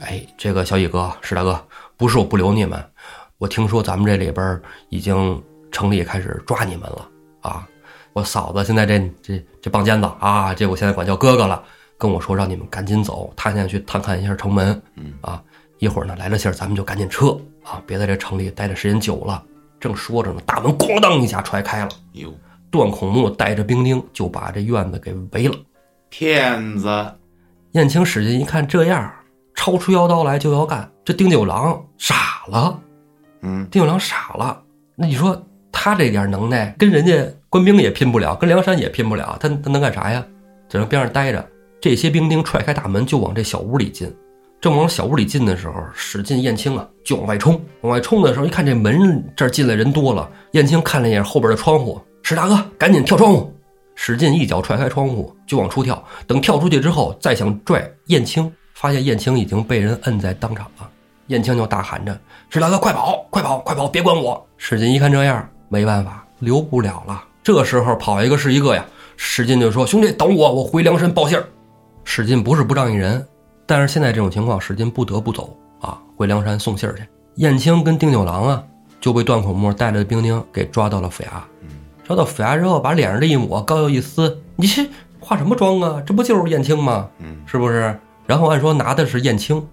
[0.00, 1.62] 哎，这个小乙哥、史大哥，
[1.98, 2.82] 不是我不留你们，
[3.36, 7.06] 我听说咱们这里边已经城里开始抓你们了
[7.42, 7.68] 啊！
[8.12, 11.62] 我嫂子现在这这这棒尖子啊，这我现在管叫哥哥了，
[11.96, 15.42] 跟我说让你们赶紧走，他现在去探看一下城门，嗯啊，
[15.78, 19.42] 一会儿呢来了信儿，咱们就赶紧撤啊，别在这城里待的时间久了。
[19.78, 22.32] 正说着呢，大门咣当一下踹开了，哟，
[22.70, 25.56] 段孔木带着兵丁就把这院子给围了。
[26.08, 27.14] 骗子，
[27.72, 29.12] 燕青使劲一看这样。
[29.54, 32.80] 抄出腰刀来就要干，这丁九郎傻了，
[33.42, 34.62] 嗯，丁九郎傻了。
[34.96, 37.12] 那你说他这点能耐，跟人家
[37.50, 40.24] 官兵也拼不了，跟梁山也拼不了，他他能干啥呀？
[40.68, 41.44] 在那边上待着。
[41.80, 44.08] 这些兵丁踹开大门就往这小屋里进，
[44.60, 47.60] 正往小屋里进的时候，史进、燕青啊就往外冲。
[47.80, 53.52] 往外冲的时候，一看这门这儿进来人多了，燕青看了一眼后边的窗户，史大哥赶紧跳窗户。
[53.96, 58.50] 史进一脚踹开窗户就往出跳，等跳出去之后，再想拽燕青。
[58.74, 60.88] 发现燕青已经被人摁在当场了，
[61.26, 67.24] 燕青就大喊着：“史大哥，快跑，快跑，快跑，别管我！”史进一看这样，没办法，留不了了。
[67.42, 68.84] 这时候跑一个是一个呀，
[69.16, 71.44] 史进就说：“兄弟，等我，我回梁山报信儿。”
[72.04, 73.26] 史进不是不仗义人，
[73.66, 77.02] 但是现在这种情况，史进不得不走啊，回梁山送信儿去。
[77.36, 78.64] 燕青跟丁九郎啊，
[79.00, 81.28] 就被段孔木带着兵丁给抓到了府衙。
[82.04, 86.02] 抓到府衙之后，把脸上这一抹，膏药一撕，你这化什么妆啊？
[86.04, 87.08] 这不就是燕青吗？
[87.18, 87.98] 嗯，是不是？
[88.26, 89.64] 然后按说拿的是燕青，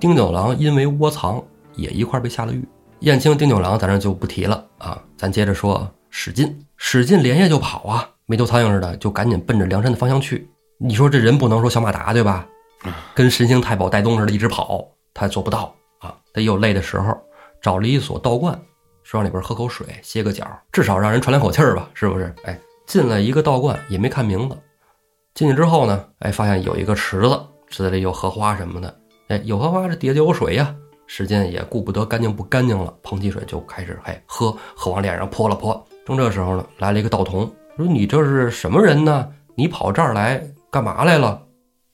[0.00, 1.42] 丁九郎因为窝藏
[1.74, 2.66] 也一块被下了狱。
[3.00, 6.66] 燕青、丁九郎咱这就不提了啊，咱接着说史进。
[6.76, 10.48] 史进连夜就跑啊，没头苍蝇似的，就赶紧奔着梁山的方向去。
[10.78, 12.46] 你说这人不能说小马达对吧？
[13.14, 16.14] 跟神行太保戴宗似的，一直跑，他做不到啊。
[16.32, 17.16] 他也有累的时候，
[17.60, 18.56] 找了一所道观，
[19.02, 22.32] 说让里边喝口水，歇个脚，至少让人喘两口气儿吧，是不是？
[22.44, 24.56] 哎，进了一个道观，也没看名字。
[25.34, 27.40] 进去之后呢，哎，发现有一个池子。
[27.70, 29.00] 池子里有荷花什么的。
[29.28, 30.74] 哎，有荷花，这底下就有水呀。
[31.06, 35.86] 史进也顾不得干净不干净了，捧起水就开始哎喝，喝往脸上泼了泼。
[36.16, 39.28] 正这时候呢，来了一个道童，说：“你这是什么人呢？
[39.54, 41.42] 你跑这儿来干嘛来了？”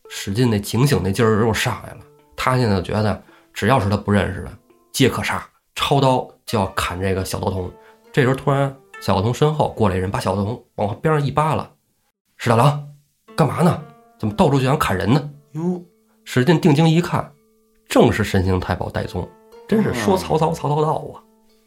[0.09, 2.01] 史进那警醒那劲儿又上来了，
[2.37, 3.21] 他现在觉得
[3.53, 4.53] 只要是他不认识的，
[4.93, 7.71] 皆可杀，抄刀就要砍这个小道童。
[8.13, 11.69] 这时候突然，小道童身后过来人，把小道童往边上一扒拉
[12.37, 12.87] ：“史大郎，
[13.35, 13.83] 干嘛呢？
[14.19, 15.83] 怎么到处就想砍人呢？”哟，
[16.25, 17.33] 史进定睛一看，
[17.89, 19.29] 正是神行太保戴宗，
[19.67, 21.23] 真是说曹操曹操到啊！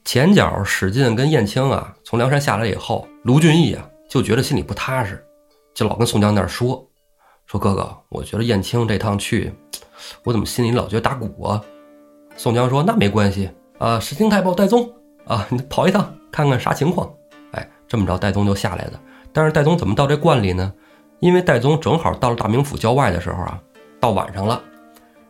[0.07, 5.21] 前脚史进跟燕青啊从梁山下来以后，卢俊义啊就觉得心里不踏实，
[5.73, 6.81] 就老跟宋江那儿说。
[7.45, 9.51] 说哥哥，我觉得燕青这趟去，
[10.23, 11.61] 我怎么心里老觉得打鼓啊？
[12.37, 14.89] 宋江说那没关系啊，石青太保戴宗
[15.25, 17.13] 啊，你跑一趟看看啥情况。
[17.51, 19.01] 哎，这么着戴宗就下来了。
[19.33, 20.73] 但是戴宗怎么到这观里呢？
[21.19, 23.61] 因为戴宗正好到了大名府郊外的时候啊，
[23.99, 24.63] 到晚上了。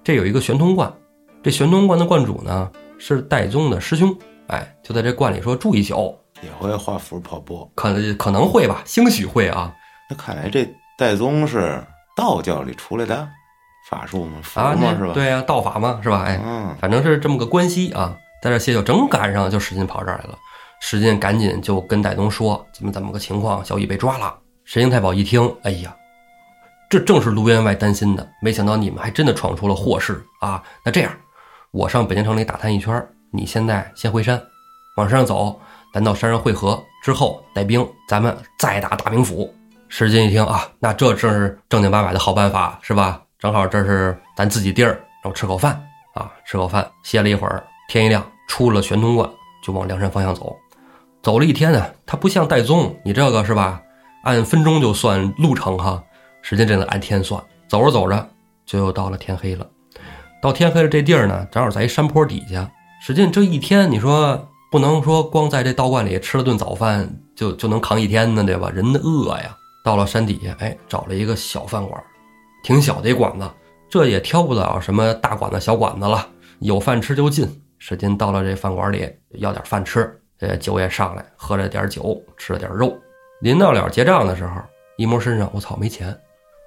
[0.03, 0.93] 这有一个玄通观，
[1.41, 4.15] 这玄通观的观主呢是戴宗的师兄，
[4.47, 9.73] 哎，就在这观里说住一宿，也会画符跑步，可能可能会吧，兴许会啊。
[10.09, 11.83] 那看来这戴宗是。
[12.17, 13.29] 道教里出来的
[13.91, 14.39] 法术吗？
[14.41, 14.95] 符啊，吗？
[14.97, 15.13] 是吧？
[15.13, 16.23] 对呀，道法嘛，是吧？
[16.25, 18.17] 哎，嗯，反正是这么个关系啊。
[18.41, 20.35] 在这歇脚，正赶上就使劲跑这儿来了。
[20.81, 23.63] 使劲赶紧就跟戴宗说：“怎么怎么个情况？
[23.63, 25.95] 小乙被抓了。”神行太保一听，哎呀，
[26.89, 28.27] 这正是卢员外担心的。
[28.41, 30.63] 没想到你们还真的闯出了祸事啊！
[30.83, 31.11] 那这样，
[31.69, 34.41] 我上北京城里打探一圈，你现在先回山，
[34.95, 35.59] 往山上走，
[35.93, 39.53] 咱到山上汇合之后带兵，咱们再打大名府。
[39.89, 43.21] 石进一听啊，那这正是正经八百的好办法，是吧？
[43.39, 44.89] 正好这是咱自己地儿，
[45.23, 45.81] 然后吃口饭
[46.13, 49.29] 啊，吃口饭，歇了一会儿，天一亮，出了玄通关，
[49.63, 50.55] 就往梁山方向走。
[51.21, 53.81] 走了一天呢，他不像戴宗，你这个是吧？
[54.23, 56.03] 按分钟就算路程哈，
[56.41, 57.41] 时间真的按天算。
[57.69, 58.29] 走着走着，
[58.65, 59.65] 就又到了天黑了。
[60.41, 62.69] 到天黑了，这地儿呢，正好在一山坡底下。
[63.01, 68.69] 使劲这一天，你说不能说光在这道观里吃了顿早饭就就能扛一天呢，对吧？
[68.69, 69.55] 人的饿呀。
[69.83, 72.03] 到了山底下，哎，找了一个小饭馆，
[72.61, 73.49] 挺小的一馆子，
[73.87, 76.27] 这也挑不了什么大馆子、小馆子了，
[76.59, 77.47] 有饭吃就进。
[77.79, 82.97] 使劲到了这饭馆里，要点饭吃，呃，酒也上来，喝了点酒，吃了点肉。
[83.39, 84.59] 临到了结账的时候，
[84.97, 86.13] 一摸身上，我操，没钱。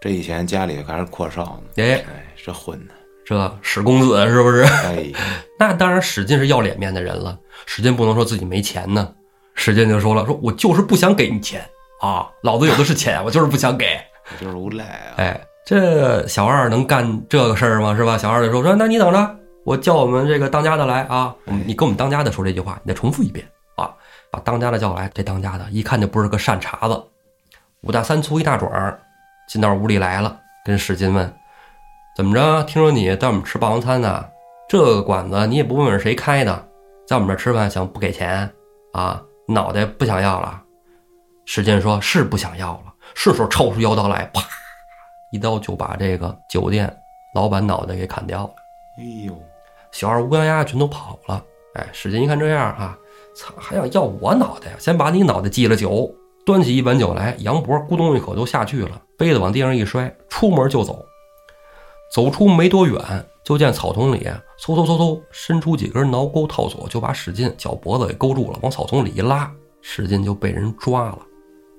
[0.01, 2.95] 这以前家里还是阔少呢，哎哎，这混的，
[3.31, 4.65] 这史公子是不是？
[4.65, 5.07] 哎，
[5.57, 9.09] 那当然，史进是要脸面的人了，史进不能说自己没钱呢。
[9.55, 11.65] 史进就说了，说我就是不想给你钱。
[12.01, 13.87] 啊，老子有的是钱，我就是不想给，
[14.33, 15.15] 我就是无赖啊！
[15.19, 17.95] 哎，这小二能干这个事儿吗？
[17.95, 18.19] 是吧？
[18.19, 21.33] 小二就说说，那你等着，我叫我们这个当家的来啊！
[21.45, 23.95] 你跟我们当家的说这句话，你再重复一遍啊！
[24.33, 27.01] 把当家的叫来，这当家的一看就不是个善茬子，
[27.83, 28.99] 五大三粗一大壮，
[29.49, 31.33] 进到屋里来了，跟史进问：
[32.21, 32.63] 怎么着？
[32.65, 34.23] 听说你带我们吃霸王餐呢？
[34.69, 36.69] 这个馆子你也不问问谁开的，
[37.09, 38.47] 在我们这吃饭想不给钱
[38.93, 39.23] 啊？
[39.49, 40.61] 脑袋不想要了？
[41.47, 44.43] 史进说：“是不想要了。”顺手抽出腰刀来，啪，
[45.33, 46.95] 一刀就把这个酒店
[47.35, 48.51] 老板脑袋给砍掉了。
[48.99, 49.35] 哎呦，
[49.91, 51.43] 小二乌泱泱全都跑了。
[51.77, 52.95] 哎，史进一看这样哈，
[53.35, 54.77] 操，还想要我脑袋呀？
[54.79, 61.03] 先把你脑袋祭了酒，端起一碗酒来，杨博咕咚一口就下去了，杯子往地上一摔，出门就走。
[62.11, 63.01] 走出没多远，
[63.45, 64.19] 就见草丛里
[64.59, 71.19] 嗖嗖嗖嗖伸出几根挠钩套索，就把史进脚脖子给勾住了，往草丛里一拉，史进就被人抓了。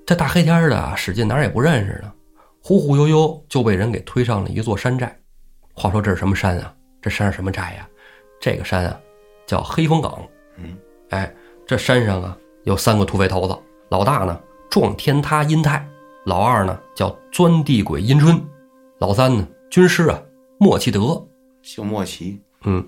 [0.05, 2.11] 这大黑天的，史进哪儿也不认识呢，
[2.63, 5.15] 忽忽悠悠就被人给推上了一座山寨。
[5.73, 6.73] 话说这是什么山啊？
[7.01, 7.87] 这山是什么寨呀？
[8.39, 8.99] 这个山啊，
[9.45, 10.17] 叫黑风岗。
[10.57, 10.77] 嗯，
[11.09, 11.31] 哎，
[11.67, 13.57] 这山上啊有三个土匪头子，
[13.89, 14.39] 老大呢
[14.69, 15.85] 撞天塌阴泰，
[16.25, 18.41] 老二呢叫钻地鬼阴春，
[18.99, 20.21] 老三呢军师啊
[20.59, 21.25] 莫奇德，
[21.61, 22.41] 姓莫奇。
[22.65, 22.85] 嗯，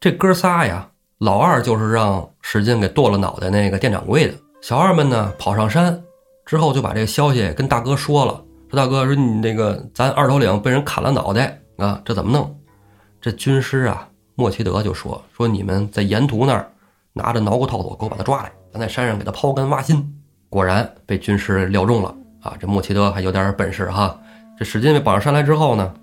[0.00, 6.02] 这哥仨呀，老二就是让史进给剁了脑袋那个店掌柜的，小二们呢跑上山。
[6.46, 12.58] 之后就把这个消息跟大哥说了，说大哥说你那个咱二头领被人砍了脑袋啊，这怎么弄？
[13.20, 16.72] 这军师啊莫奇德就说说你们在沿途那儿
[17.12, 20.02] 拿着挠骨套索给我把他抓来，咱在山上给他刨根挖心。
[20.48, 22.56] 果然被军师料中了啊！
[22.58, 24.18] 这莫奇德还有点本事哈。
[24.58, 25.94] 这史进被绑上山来之后呢，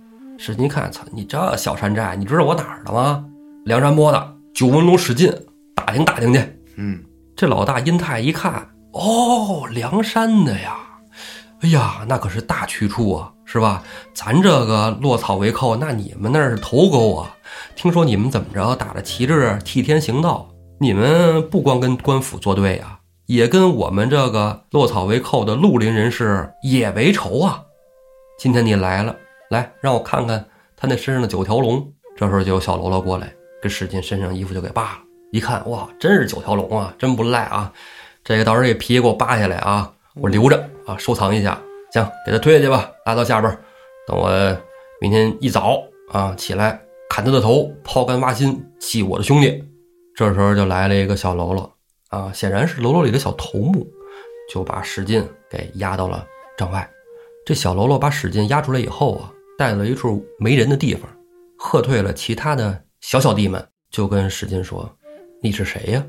[0.41, 3.25] 史进一看，操你这小山寨，你知道我哪儿的吗？
[3.65, 5.29] 梁山泊的九纹龙史进，
[5.75, 6.41] 打听打听去。
[6.77, 7.03] 嗯，
[7.35, 8.65] 这老大殷泰一看。
[8.93, 10.77] 哦，梁山的呀，
[11.59, 13.83] 哎呀，那可是大去处啊，是吧？
[14.13, 17.35] 咱这个落草为寇，那你们那是头钩啊。
[17.75, 20.49] 听说你们怎么着打着旗帜替天行道，
[20.79, 27.61] 你们不光跟官府作对呀，也跟我们这个落草为寇的绿林人士也为仇啊。
[28.39, 29.13] 今天你来了，
[29.49, 31.91] 来让我看看他那身上的九条龙。
[32.15, 34.99] 这时候就有小喽啰过来，跟史进身上衣服就给扒了。
[35.31, 37.71] 一看，哇，真是九条龙啊，真不赖啊！
[38.23, 41.61] 这个到时候这皮给我扒下来啊，我留着啊，收藏一下。
[41.93, 43.57] 行，给他推下去吧，拉到下边，
[44.07, 44.29] 等我
[44.99, 45.81] 明天一早
[46.11, 49.63] 啊起来砍他的头，抛肝挖心，祭我的兄弟。
[50.15, 51.71] 这时候就来了一个小喽啰
[52.09, 53.87] 啊，显然是喽啰里的小头目，
[54.51, 56.25] 就把史进给押到了
[56.57, 56.89] 帐外。
[57.45, 61.01] 这小喽啰把史进押出来以后啊，带了一处没人的地方。
[61.57, 64.89] 喝退了其他的小小弟们，就跟史进说
[65.43, 66.01] ：“你是谁呀？”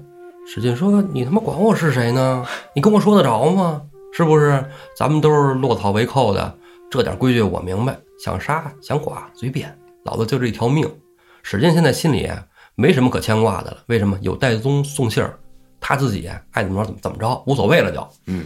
[0.46, 2.46] 史进说：“你他妈管我是谁呢？
[2.76, 3.82] 你跟我说得着吗？
[4.12, 4.64] 是不是？
[4.96, 6.56] 咱们都是落草为寇的，
[6.88, 7.98] 这点规矩我明白。
[8.22, 10.88] 想杀想剐随便，老子就这一条命。”
[11.42, 12.30] 史进现在心里
[12.76, 13.78] 没什么可牵挂的了。
[13.86, 14.16] 为什么？
[14.22, 15.36] 有戴宗送信儿，
[15.80, 18.08] 他自己爱怎么着怎么怎么着，无所谓了就。
[18.26, 18.44] 嗯，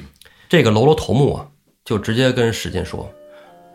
[0.48, 1.46] 这个喽啰头目啊，
[1.84, 3.06] 就直接跟史进说：“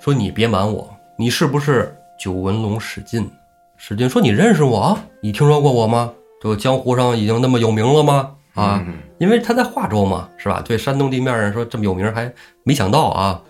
[0.01, 3.29] 说你别瞒我，你是不是？”九纹龙史进，
[3.77, 4.97] 史进说：“你认识我？
[5.21, 6.13] 你听说过我吗？
[6.41, 8.35] 这个江湖上已经那么有名了吗？
[8.55, 8.85] 啊，
[9.19, 10.61] 因为他在化州嘛，是吧？
[10.65, 13.41] 对山东地面上说这么有名，还没想到啊。”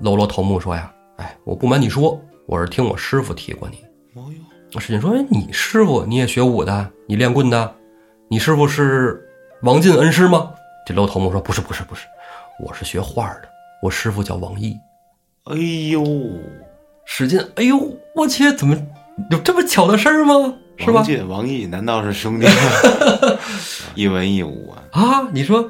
[0.00, 3.84] 喽啰头目说：“呀，哎，我不瞒你说，我是听我师傅提过你。”
[4.78, 7.74] 史进说：“哎，你师傅你也学武的，你练棍的，
[8.28, 9.22] 你师傅是
[9.62, 10.52] 王进恩师吗？”
[10.86, 12.06] 这喽头目说：“不是，不是，不是，
[12.64, 13.48] 我是学画的，
[13.82, 14.74] 我师傅叫王毅。”
[15.44, 15.56] 哎
[15.90, 16.02] 呦。
[17.12, 18.76] 史进，哎呦，我去，怎么
[19.32, 20.54] 有这么巧的事儿吗？
[20.78, 20.94] 是吧？
[20.94, 22.46] 王进、王毅难道是兄弟？
[23.96, 24.78] 一文一武啊！
[24.92, 25.68] 啊，你说，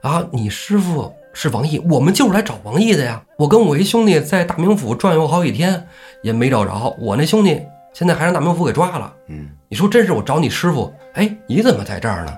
[0.00, 3.20] 啊，你师傅是王毅，我们就是来找王毅的呀。
[3.36, 5.88] 我跟我一兄弟在大名府转悠好几天，
[6.22, 6.96] 也没找着。
[7.00, 7.60] 我那兄弟
[7.92, 9.12] 现在还让大名府给抓了。
[9.26, 10.94] 嗯，你说真是我找你师傅？
[11.14, 12.32] 哎，你怎么在这儿呢？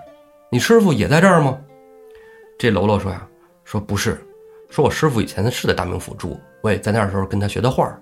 [0.51, 1.59] 你师傅也在这儿吗？
[2.59, 3.25] 这喽啰说呀，
[3.63, 4.19] 说不是，
[4.71, 7.95] 说我师傅以前是在大名府住，我也在那时候跟他学的画。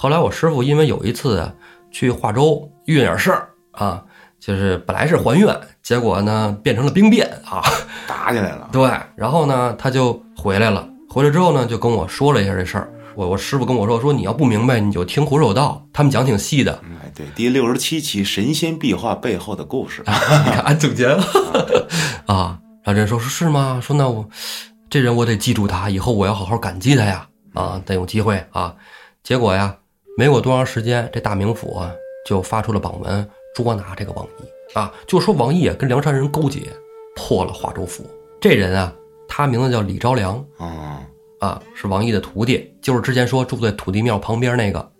[0.00, 1.52] 后来我师傅因为有一次啊
[1.90, 4.00] 去化州遇点事儿啊，
[4.38, 7.60] 就是本来是还愿，结果呢变成了兵变啊，
[8.06, 8.68] 打起来了。
[8.72, 12.88] 对，然后呢他就回来了，回来之后呢就跟我说了一下这事儿。
[13.16, 16.80] 我我师傅跟我说说你要不明白你就听胡说道，他们讲挺细的。
[17.02, 21.24] 哎，对，第六十七期神仙壁画背后的故事， 你看俺总结了
[22.26, 22.60] 啊。
[22.84, 23.80] 然后这人说说是吗？
[23.82, 24.24] 说那我
[24.88, 28.72] 这人我得记住他，以后我要好好感激他呀啊，得有机会啊。
[29.24, 29.74] 结果呀。
[30.18, 31.94] 没过多长时间，这大名府啊
[32.26, 36.62] 就发出了榜文，捉拿这个王毅啊，就说王毅啊跟梁山人勾结，
[37.14, 38.04] 破了华州府。
[38.40, 38.92] 这人啊，
[39.28, 41.06] 他名字叫李昭良啊
[41.38, 44.90] 啊，是王毅的徒弟，就是之前说住在土地庙旁边那个。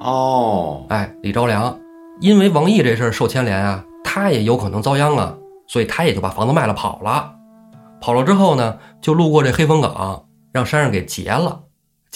[0.00, 1.78] 哦，哎，李昭良，
[2.20, 7.32] 因为王毅这事儿受牵连啊，他也有可能遭殃啊，所以他也就把房子卖了跑了。
[8.00, 11.60] 跑了之后呢，就路过这黑风岗，让山上给劫了。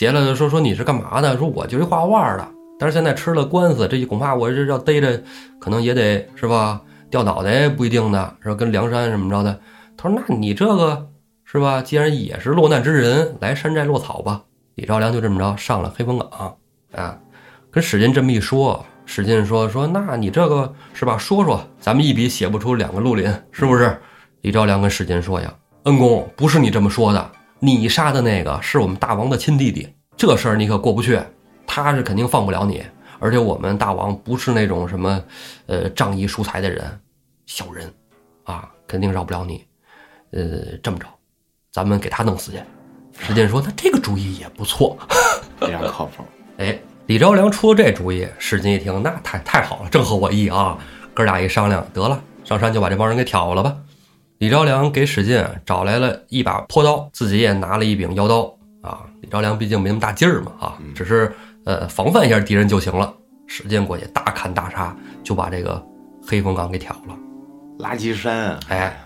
[0.00, 1.36] 结了说说你是干嘛的？
[1.36, 5.22] 说我就是画画的，但是现在吃了官司，这恐怕我这要逮着，
[5.58, 6.80] 可能也得是吧？
[7.10, 8.54] 掉脑袋不一定的，是吧？
[8.54, 9.60] 跟梁山什么着的？
[9.98, 11.06] 他说那你这个
[11.44, 11.82] 是吧？
[11.82, 14.40] 既然也是落难之人，来山寨落草吧。
[14.76, 16.56] 李兆良就这么着上了黑风岗
[16.94, 17.18] 啊，
[17.70, 21.18] 跟史进这么一说，史进说说那你这个是吧？
[21.18, 24.00] 说说咱们一笔写不出两个绿林，是不是？
[24.40, 27.32] 李兆良跟史进说呀，恩公不是你这么说的。
[27.62, 31.20] 你杀的那个是我们大王的亲弟弟，这事儿你可过不去，
[31.66, 32.82] 他是肯定放不了你。
[33.18, 35.22] 而且我们大王不是那种什么，
[35.66, 37.00] 呃，仗义疏财的人，
[37.44, 37.92] 小人，
[38.44, 39.62] 啊，肯定饶不了你。
[40.32, 41.06] 呃，这么着，
[41.70, 42.58] 咱们给他弄死去。
[43.18, 44.96] 史进说：“他这个主意也不错，
[45.60, 46.24] 非常靠谱。
[46.56, 50.78] ”哎，李昭良出了这主意，史进一听，那太太好了，正合我意啊。
[51.12, 53.76] 哥俩一商量，得了，上山就把这帮人给挑了吧。
[54.40, 58.50] 李昭良给史进找来了一把破刀，自己也拿了一柄腰刀
[58.80, 59.04] 啊。
[59.20, 61.30] 李昭良毕竟没那么大劲儿嘛，啊，只是
[61.66, 63.12] 呃防范一下敌人就行了。
[63.46, 65.84] 史进过去大砍大杀，就把这个
[66.26, 67.14] 黑风岗给挑了。
[67.80, 68.98] 垃圾山，哎，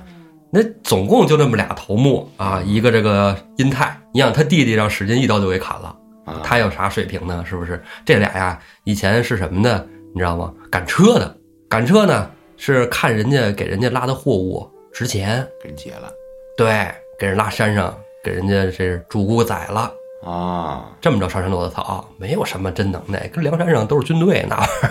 [0.52, 5.96] 那总共就那么俩头目啊，一个这个殷泰，你想他弟弟让史进一刀就给砍了，
[6.44, 7.44] 他有啥水平呢？
[7.44, 7.82] 是不是？
[8.04, 9.84] 这俩呀，以前是什么呢？
[10.14, 10.54] 你知道吗？
[10.70, 11.36] 赶车的，
[11.68, 14.70] 赶车呢是看人家给人家拉的货物。
[14.94, 16.08] 值钱，给人劫了，
[16.56, 16.88] 对，
[17.18, 17.92] 给人拉山上，
[18.22, 19.92] 给人家这主顾宰了
[20.24, 20.88] 啊！
[21.00, 24.90] 这么着上山落的草，没有什么真能耐，跟梁山上都是军队那玩意儿，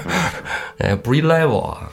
[0.89, 1.89] 哎，不是一 level 啊！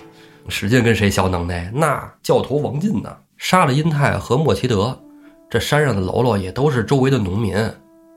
[0.49, 1.71] 史进跟谁学能耐？
[1.73, 3.17] 那教头王进呢？
[3.39, 4.99] 杀了殷泰和莫奇德，
[5.49, 7.57] 这山上的喽啰也都是周围的农民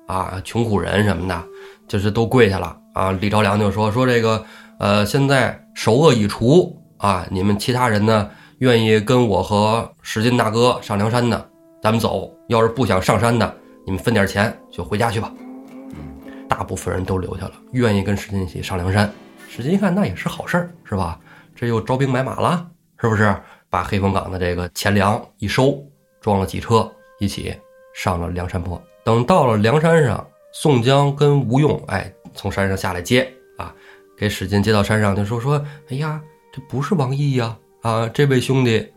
[0.08, 1.44] 啊，穷苦人什么的，
[1.88, 3.12] 就是都跪下了啊！
[3.12, 4.44] 李朝良就说说这个，
[4.80, 8.28] 呃，现在首恶已除啊，你们其他人呢？
[8.60, 11.50] 愿意跟我和史进大哥上梁山的，
[11.82, 15.32] 咱们走；要是不想上山的，你们分点钱就回家去吧。
[15.38, 19.12] 嗯大部分人都留下了，愿意跟史进一起上梁山。
[19.50, 21.20] 史进一看，那也是好事儿，是吧？
[21.56, 22.68] 这又招兵买马了，
[23.00, 23.36] 是不是？
[23.70, 25.84] 把黑风岗的这个钱粮一收，
[26.22, 27.56] 装了几车，一起
[27.96, 28.80] 上了梁山坡。
[29.04, 30.24] 等到了梁山上，
[30.54, 33.28] 宋江跟吴用，哎，从山上下来接
[33.58, 33.74] 啊，
[34.16, 36.22] 给史进接到山上，就说说，哎呀，
[36.54, 38.90] 这不是王毅呀，啊这位兄弟。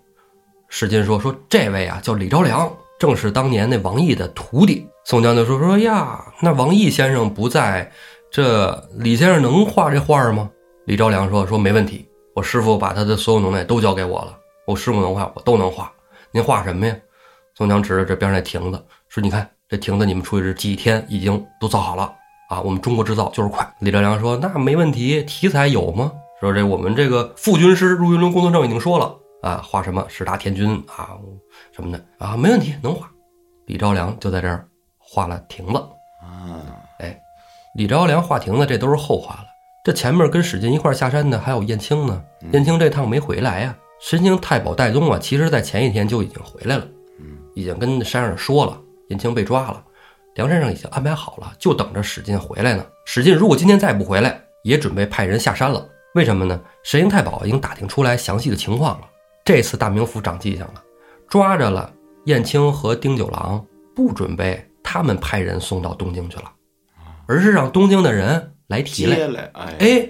[0.69, 4.87] 史进说说这位啊叫李昭良，正是当年那王毅的徒弟。
[5.05, 7.91] 宋江就说说呀，那王毅先生不在，
[8.31, 10.51] 这李先生能画这画吗？
[10.87, 15.91] 李昭良说说没问题，我师傅把他的所有能耐都交给我了，我师傅能画我都能画。
[16.31, 16.97] 您画什么呀？
[17.57, 22.13] 宋江指着这边那亭子说，你看这亭子你们出去这几天已经都造好了
[22.51, 23.69] 啊，我们中国制造就是快。
[23.81, 26.13] 李昭良说那没问题，题材有吗？
[26.41, 29.17] 说这我们这个副军师入云龙工作证已经说了。
[29.43, 31.11] 啊，画什么十大天君啊，
[31.71, 33.09] 什么的啊，没问题，能画。
[33.67, 34.67] 李昭良就在这儿
[34.99, 35.79] 画了亭子
[36.21, 36.65] 啊，
[36.99, 37.17] 哎，
[37.77, 39.45] 李昭良画亭子，这都是后话了。
[39.85, 43.77] 这前面跟史进一块下山的还有燕青呢，燕青这趟没回来呀。
[44.01, 46.85] 神行太保戴宗啊，其实在前一天就已经回来了，
[47.21, 48.77] 嗯，已经跟山上说了，
[49.11, 49.81] 燕青被抓了，
[50.35, 52.85] 梁山上已经安排好了，就等着史进回来呢。
[53.05, 55.87] 史进如果今天再不回来，也准备派人下山了。
[56.17, 56.59] 为什么呢？
[56.83, 59.07] 神行太保已经打听出来详细的情况了。
[59.45, 60.83] 这次大名府长记性了，
[61.29, 61.93] 抓着了
[62.25, 63.63] 燕青和丁九郎，
[63.95, 66.45] 不准备他们派人送到东京去了，
[67.27, 69.19] 而是让东京的人来提来。
[69.27, 70.09] 来，哎，哎，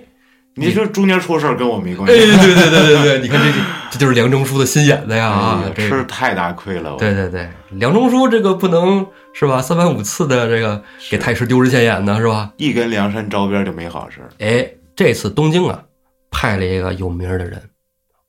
[0.55, 5.65] 你说中间出事儿跟我没关哎，系，对对对对对，你看这这就是梁中书的心眼子呀啊！
[5.67, 9.61] 哎吃太大亏了，对对对，梁中书这个不能是吧？
[9.61, 10.81] 三番五次的这个
[11.11, 12.53] 给太师丢人现眼呢是吧？
[12.59, 15.83] 一跟梁山招边就没好事儿哎，这次东京啊，
[16.31, 17.71] 派了一个有名的人，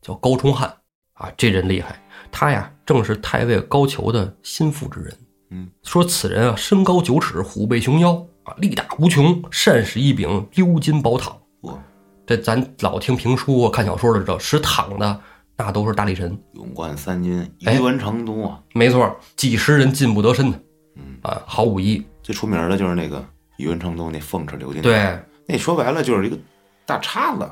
[0.01, 0.71] 叫高冲汉
[1.13, 5.17] 啊，这人厉害，他呀正是太尉高俅的心腹之人。
[5.49, 11.37] 嗯，说此人啊，身高九尺，虎背熊腰啊，力大无穷，善使一柄鎏金宝躺。
[11.61, 11.77] 哇，
[12.25, 15.21] 这咱老听评书、啊、看小说的知道，使躺的
[15.55, 16.37] 那都是大力神。
[16.53, 20.59] 勇冠三军，哎一文成都啊，没错，几十人进不得身的
[20.97, 22.05] 嗯，啊，好武艺。
[22.21, 23.25] 最出名的就是那个
[23.57, 25.17] 宇文成都那凤翅鎏金，，对，
[25.47, 26.37] 那说白了就是一个
[26.85, 27.49] 大叉子，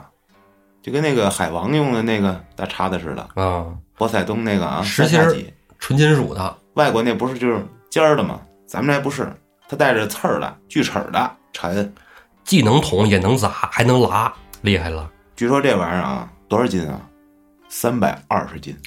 [0.86, 3.66] 就跟那个海王用的那个大叉子似的，啊，
[3.98, 5.20] 波塞冬那个啊，实心
[5.80, 8.40] 纯金属的，外国那不是就是尖儿的吗？
[8.68, 9.28] 咱们这不是，
[9.68, 11.92] 它带着刺儿的，锯齿儿的，沉。
[12.44, 14.32] 既能捅也能砸，还能拉，
[14.62, 15.10] 厉害了。
[15.36, 17.02] 据说这玩意儿啊，多少斤啊？
[17.68, 18.78] 三百二十斤，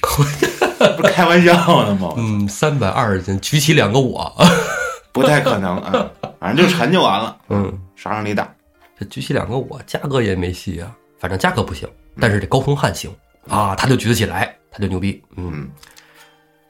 [0.95, 2.13] 不是开玩笑呢吗？
[2.15, 4.33] 嗯，三百二十斤，举起两个我。
[5.11, 8.49] 不太可能啊，反正就沉就完了，嗯，杀伤力大。
[8.97, 10.95] 这举起两个我，价格也没戏啊。
[11.19, 11.87] 反正嘉哥不行，
[12.19, 13.13] 但是这高峰汉行
[13.47, 15.21] 啊，他就举得起来，他就牛逼。
[15.35, 15.69] 嗯，嗯，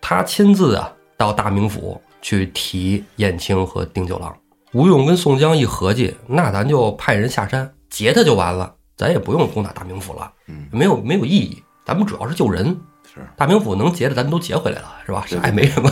[0.02, 4.36] 他亲自啊到大名府去提燕青和丁九郎。
[4.74, 11.64] 吴用跟宋江一合计，那咱就派人下山劫他就完了，咱也不用攻打大名府了，嗯，没有没有意义。
[11.86, 12.66] 咱们主要是救人，
[13.12, 15.24] 是大名府能劫的咱们都劫回来了，是吧？
[15.28, 15.91] 啥也没什么。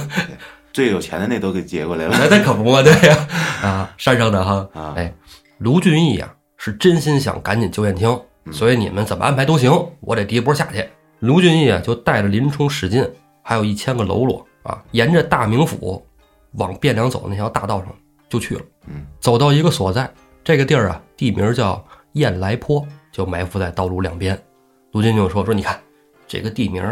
[0.72, 2.16] 最有钱的那都给劫过来了。
[2.20, 3.28] 那那可不嘛，对呀，
[3.68, 5.12] 啊，山上的哈，啊哎，
[5.58, 10.88] 卢俊义啊是真心想赶紧救燕青，所以你们怎么安排都行，我得第一波下去。
[11.20, 13.04] 卢俊义啊就带着林冲、史进，
[13.42, 16.06] 还有一千个喽啰啊，沿着大名府
[16.54, 17.88] 往汴梁走那条大道上
[18.30, 18.62] 就去了。
[18.88, 20.10] 嗯，走到一个所在，
[20.44, 21.84] 这个地儿啊地名叫
[22.14, 24.38] 雁来坡，就埋伏在道路两边。
[24.92, 25.80] 卢俊义就说说你看
[26.28, 26.84] 这个地名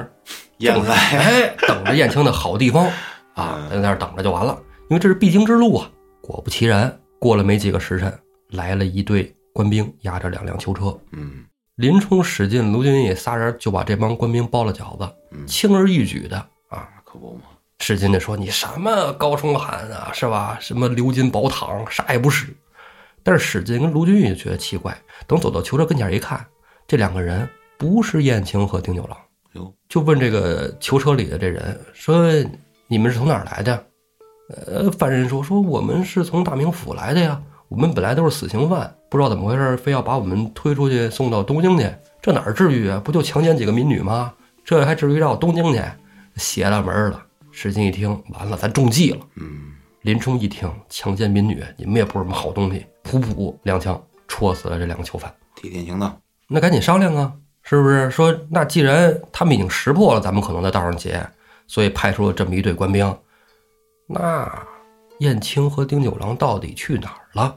[0.58, 2.86] 燕 来， 哎，等着燕青的好地方
[3.36, 4.58] 啊，嗯在那儿等着就完了，
[4.90, 5.90] 因为这是必经之路啊。
[6.22, 8.12] 果不其然，过了没几个时辰，
[8.50, 11.00] 来了一队官兵，押着两辆囚车。
[11.14, 11.46] 嗯
[11.76, 16.38] 林冲、史进、卢俊义仨人就把这帮官兵包了饺子，嗯，轻而易举的
[16.68, 16.90] 啊。
[17.06, 17.44] 可不嘛。
[17.80, 20.58] 史进就说：“你什么高冲寒啊，是吧？
[20.60, 22.48] 什么鎏金宝躺，啥也不是。”
[23.24, 26.46] 但是史进跟卢俊义就觉得奇怪，等走到囚车跟前一看，
[26.86, 27.48] 这两个人
[27.78, 29.18] 不是燕青和丁九郎。
[29.54, 32.26] 哟，就问这个囚车里的这人说
[32.88, 33.86] ：“你们是从哪儿来的？”
[34.68, 41.90] 呃，犯人说：“说我们是从大名府来的呀，我们本来都是死刑犯，不知道怎么回事，非要把我们推出去送到东京去，
[42.22, 43.02] 这哪儿至于啊？
[43.04, 44.34] 不就强奸几个民女吗？
[44.64, 45.82] 这还至于绕东京去？
[46.36, 49.20] 邪了门儿了！”石进一听，完了，咱中计了。
[49.36, 55.34] 嗯，林冲一听，强奸民女，你们也不是什么好东西，噗噗两枪戳死了这两个囚犯。
[55.56, 56.16] 替天行道。
[56.48, 58.12] 那赶紧商量啊，是不是？
[58.12, 61.26] 说那既然他们已经识破了咱们可能在道上劫，
[61.66, 63.18] 所以派出了这么一队官兵，
[64.08, 64.46] 那
[65.20, 67.56] 燕青和丁九郎到底去哪儿了？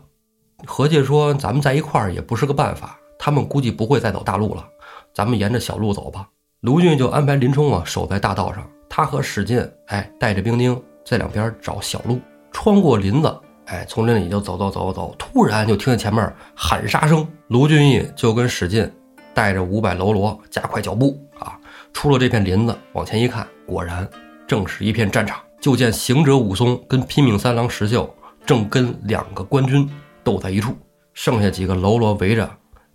[0.66, 4.64] 合计说咱们在一块儿也不是个办法，他们估计不会再走大路了，
[5.12, 6.28] 咱们沿着小路走吧。
[6.60, 12.20] 卢俊义就安排林冲啊守在大道上，他和史进哎带着兵丁在两边找小路，
[12.52, 18.88] 穿过林子，哎，从林里就走走走走，突然就听见前面喊杀声，卢俊义就跟史进
[19.34, 21.58] 带着五百喽啰加快脚步啊，
[21.92, 24.08] 出了这片林子，往前一看，果然
[24.46, 25.40] 正是一片战场。
[25.60, 28.12] 就见行者武松跟拼命三郎石秀
[28.46, 29.88] 正跟两个官军
[30.22, 30.76] 斗在一处，
[31.14, 32.48] 剩下几个喽啰围着，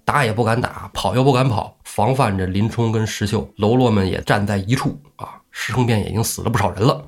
[0.05, 3.47] 打也不敢打，跑又不敢跑，防范着林冲跟石秀。
[3.57, 7.03] 喽啰们也站在一处啊，石城边也已经死了不少人了。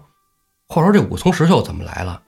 [0.67, 2.21] 话说这武松、石秀怎么来了？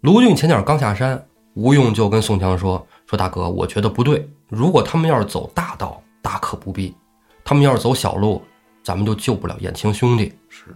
[0.00, 4.28] 卢俊前脚刚下山，吴用就跟宋江说：“说大哥，我觉得不对。
[4.48, 6.94] 如果他们要是走大道，大可不必；
[7.44, 8.42] 他们要是走小路，
[8.82, 10.32] 咱们就救不了燕青兄弟。
[10.48, 10.74] 是，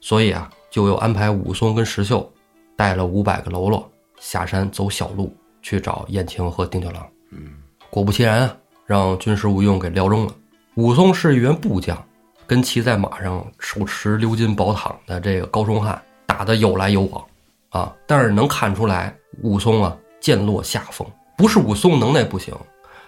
[0.00, 2.28] 所以啊，就又安排武松跟石秀
[2.74, 7.06] 带了五百个喽啰下山走小路去找燕青和丁九郎。
[7.30, 7.52] 嗯，
[7.90, 10.34] 果不其然啊，让军师吴用给撩中了。
[10.74, 11.96] 武松是一员部将，
[12.44, 17.24] 跟骑在马上手持鎏金宝塔的这个高忠汉打得有来有往。”
[17.70, 17.94] 啊！
[18.04, 21.06] 但是能看出来，武松啊剑落下风，
[21.38, 22.52] 不是武松能耐不行，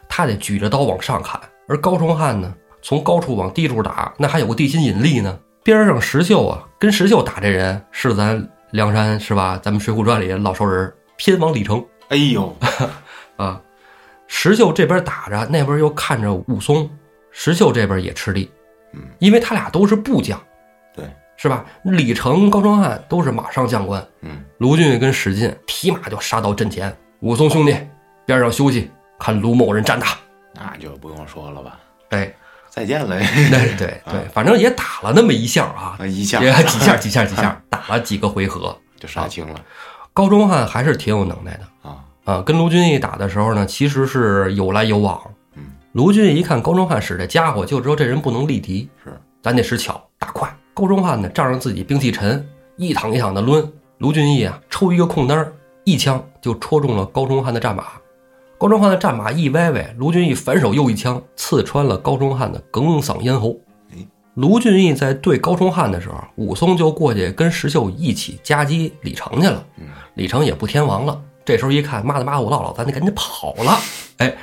[0.09, 1.41] 他得举着刀往上砍。
[1.67, 5.37] 而高崇汉呢，从高处往低处打，那还有个地心引力呢。
[5.67, 9.59] 边上石秀啊，跟石秀打这人是咱梁山是吧？
[9.61, 11.85] 咱们《水浒传》里老熟人偏王李成。
[12.09, 12.57] 哎呦，
[13.35, 13.61] 啊，
[14.29, 16.89] 石秀这边打着，那边又看着武松，
[17.33, 18.49] 石秀这边也吃力，
[18.93, 20.41] 嗯，因为他俩都是部将。
[20.95, 21.05] 对。
[21.37, 21.65] 是吧？
[21.83, 24.01] 李成、高庄汉都是马上将官。
[24.21, 26.97] 嗯，卢俊跟史进提马就杀到阵前。
[27.23, 27.77] 武松兄弟
[28.25, 28.89] 边上休息，
[29.19, 30.17] 看卢某人战打。
[30.55, 31.81] 那就不用说了吧。
[32.11, 32.33] 哎，
[32.77, 33.19] 再见了。
[33.51, 39.59] 对对对，反正也打了那么一下啊，一下几下几下几下，打了几个回合就杀青了。
[40.13, 42.43] 高中汉还是挺有能耐的啊啊！
[42.43, 45.19] 跟卢俊义打的时候呢，其实是有来有往。
[45.55, 45.63] 嗯，
[45.93, 50.55] 卢俊义一看高中汉使这家伙，就知道这人不能力敌，是咱得使巧打快。
[50.75, 52.47] 高中汉呢，仗着自己兵器沉，
[52.77, 53.67] 一躺一躺的抡。
[53.99, 55.51] 卢俊义啊，抽一个空单，
[55.85, 57.85] 一枪就戳中了高中汉的战马。
[58.59, 63.55] 高忠汉的战马一歪歪，卢俊义反手又一枪刺穿了高忠汉的哽嗓咽喉。
[64.35, 69.63] 卢俊义在对高忠汉的时候，武松就过去跟石秀一起夹击李成去了。
[70.15, 73.79] 李成也不天王了，这时候一看，妈的妈的，我姥姥，咱得赶紧跑了。
[74.19, 74.35] 哎，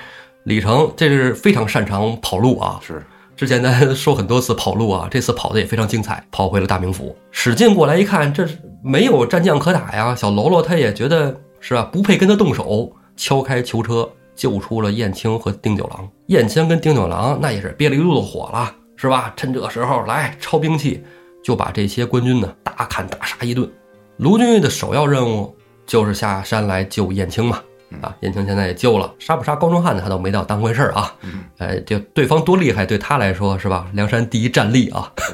[0.44, 2.80] 李成这是非常擅长跑路啊。
[2.86, 3.04] 是。
[3.36, 7.16] 之前咱说很多次跑路啊，这次跑的也非常精彩，跑回了大名府。
[7.32, 10.16] 史进过来一看，这是没有战将可打呀。
[10.16, 16.10] 小喽啰他也觉得是吧，不配跟他动手，敲开囚车救出了燕青和丁九郎。
[16.28, 19.34] 燕青跟丁九郎那也是憋了一肚子火了，是吧？
[19.36, 21.04] 趁这时候来抄兵器，
[21.44, 23.70] 就把这些官军呢大砍大杀一顿。
[24.18, 25.56] 卢俊义的首要任务
[25.86, 27.62] 就是下山来救燕青嘛。
[28.02, 31.16] 啊，燕青现在也救了，杀不杀高忠汉他都没当当回事儿啊。
[31.60, 33.88] 哎，就对方多厉害，对他来说是吧？
[33.94, 35.14] 梁山第一战力啊，《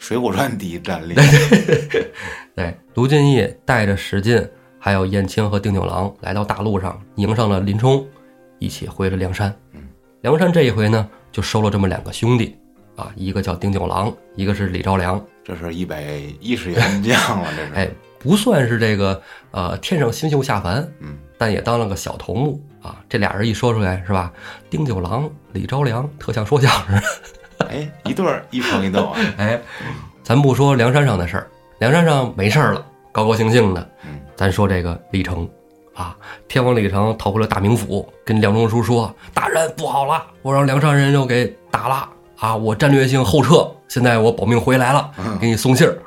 [0.00, 1.14] 水浒传》第一战力。
[2.56, 4.36] 对，卢俊义带着史进，
[4.84, 8.04] 还有燕青和丁九郎来到大路上，迎上了林冲，
[8.58, 9.54] 一起回了梁山。
[10.22, 12.58] 梁山这一回呢，就收了这么两个兄弟
[12.96, 15.24] 啊，一个叫丁九郎，一个是李兆良。
[15.44, 16.02] 这是一百
[16.40, 17.74] 一十员将了，这是。
[17.78, 19.22] 哎，不算是这个
[19.52, 21.16] 呃天上星宿下凡，嗯。
[21.38, 22.96] 但也当了个小头目啊！
[23.08, 24.32] 这俩人一说出来是吧？
[24.68, 27.00] 丁九郎、李招良，特像说相声。
[27.70, 29.20] 哎，一对儿一捧一逗啊！
[29.38, 29.60] 哎，
[30.24, 31.46] 咱不说梁山上的事儿，
[31.78, 33.88] 梁山上没事儿了，高高兴兴的。
[34.32, 35.48] 嗯，咱说这个李成
[35.94, 36.16] 啊，
[36.48, 42.08] 天王李成逃回了大名府，跟梁中书说：“大人不好了，我让梁山人又给打了
[42.38, 42.56] 啊！
[42.56, 45.10] 我战略性后撤，现在我保命回来了，
[45.40, 45.98] 给你送信儿。”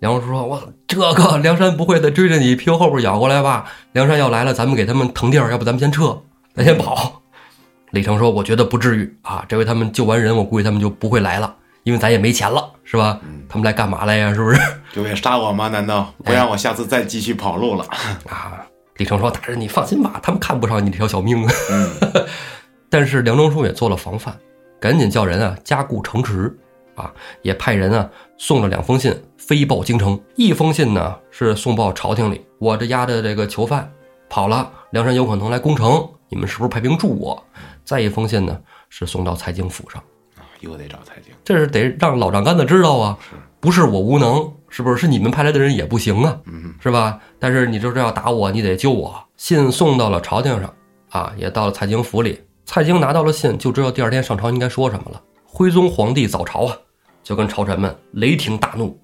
[0.00, 3.64] 梁中书说：“我这个梁山不会再追着你屁股后边咬过来吧？
[3.92, 6.18] 梁山要来了，咱们给他们腾地儿，要不咱们先撤，
[6.54, 7.22] 咱先跑。
[7.92, 11.54] ”李成说：“我觉得不至于啊，这回他们救完人，我估计他们就不会来了，
[11.84, 13.20] 因为咱也没钱了，是吧？
[13.48, 14.34] 他们来干嘛来呀？
[14.34, 14.60] 是不是？
[14.92, 15.68] 就为杀我吗？
[15.68, 17.86] 难道不让我下次再继续跑路了？”
[18.28, 18.66] 啊！
[18.96, 22.26] 李成说：“大人，你放心吧，他们看不上你这条小命。”嗯。
[22.88, 24.36] 但是梁中书也做了防范，
[24.80, 26.56] 赶紧叫人啊加固城池，
[26.94, 27.12] 啊，
[27.42, 28.08] 也派人啊
[28.38, 29.14] 送了两封信。
[29.36, 33.92] 飞报京城，一封信呢是送报朝廷里，我这押的这个囚犯
[34.30, 37.44] 跑了，梁山有可能来攻城，你们是不是派兵助我？
[37.84, 38.58] 再一封信呢
[38.88, 40.02] 是送到蔡京府上，
[40.38, 43.18] 啊，又得找蔡京，这是得让老丈杆子知道啊，
[43.60, 44.96] 不是我无能，是不是？
[44.96, 46.38] 是你们派来的人也不行啊，
[46.80, 47.18] 是吧？
[47.38, 49.14] 但是你就是要打我，你得救我。
[49.36, 50.72] 信送到了朝廷上，
[51.10, 55.20] 啊，也到了蔡京府里，蔡京拿到了信，就知道第二天上朝应该说什么了。
[55.44, 56.76] 徽宗皇帝早朝啊，
[57.22, 58.98] 就跟朝臣们雷霆大怒。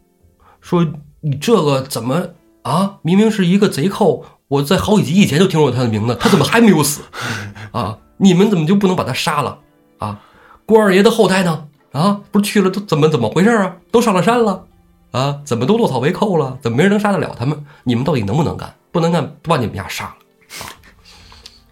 [0.60, 0.86] 说
[1.20, 2.28] 你这个怎么
[2.62, 2.96] 啊？
[3.02, 7.02] 明明是一个贼寇，我在好几集以前就听说他的名字，他怎么还没有死？
[7.72, 9.58] 啊，你们怎么就不能把他杀了？
[9.98, 10.20] 啊，
[10.64, 11.66] 关二爷的后代呢？
[11.92, 13.76] 啊，不是去了都怎么怎么回事啊？
[13.90, 14.64] 都上了山了，
[15.10, 16.58] 啊，怎么都落草为寇了？
[16.62, 17.64] 怎么没人能杀得了他们？
[17.84, 18.72] 你们到底能不能干？
[18.92, 20.14] 不能干，把你们家杀了。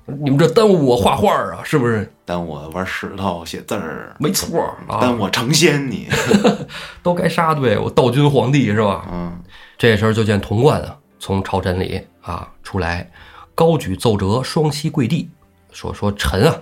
[0.06, 2.10] 你们这耽误我画画啊，是不是？
[2.24, 6.08] 耽误我玩石头写字儿，没错儿啊，耽误我成仙你。
[7.02, 9.06] 都该杀对我道君皇帝是吧？
[9.12, 9.38] 嗯，
[9.76, 13.10] 这时候就见童贯啊从朝臣里啊出来，
[13.54, 15.28] 高举奏折，双膝跪地，
[15.72, 16.56] 说说臣啊，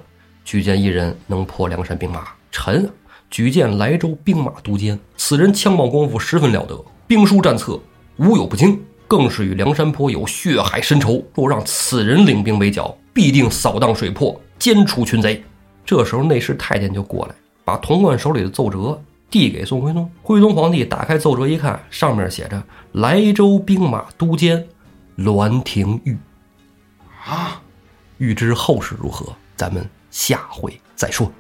[0.45, 2.27] 举荐一人能破梁山兵马。
[2.51, 2.91] 臣啊，
[3.31, 7.79] 举荐莱州兵马都监，此人枪棒功夫十分了得，兵书战策
[8.17, 11.23] 无有不精，更是与梁山泊有血海深仇。
[11.35, 15.43] 若让此人领兵围剿，必定扫荡水泊，歼除群贼。
[15.85, 19.01] 这时候内侍太监就过来，把童贯手里的奏折
[19.31, 20.11] 递给宋徽宗。
[20.23, 22.63] 徽宗皇帝打开奏折一看，上面写着
[22.93, 24.67] “莱州兵马都监
[25.17, 26.17] 栾廷玉”。
[27.27, 27.61] 啊，
[28.19, 31.31] 欲知后事如何，咱们下回再说。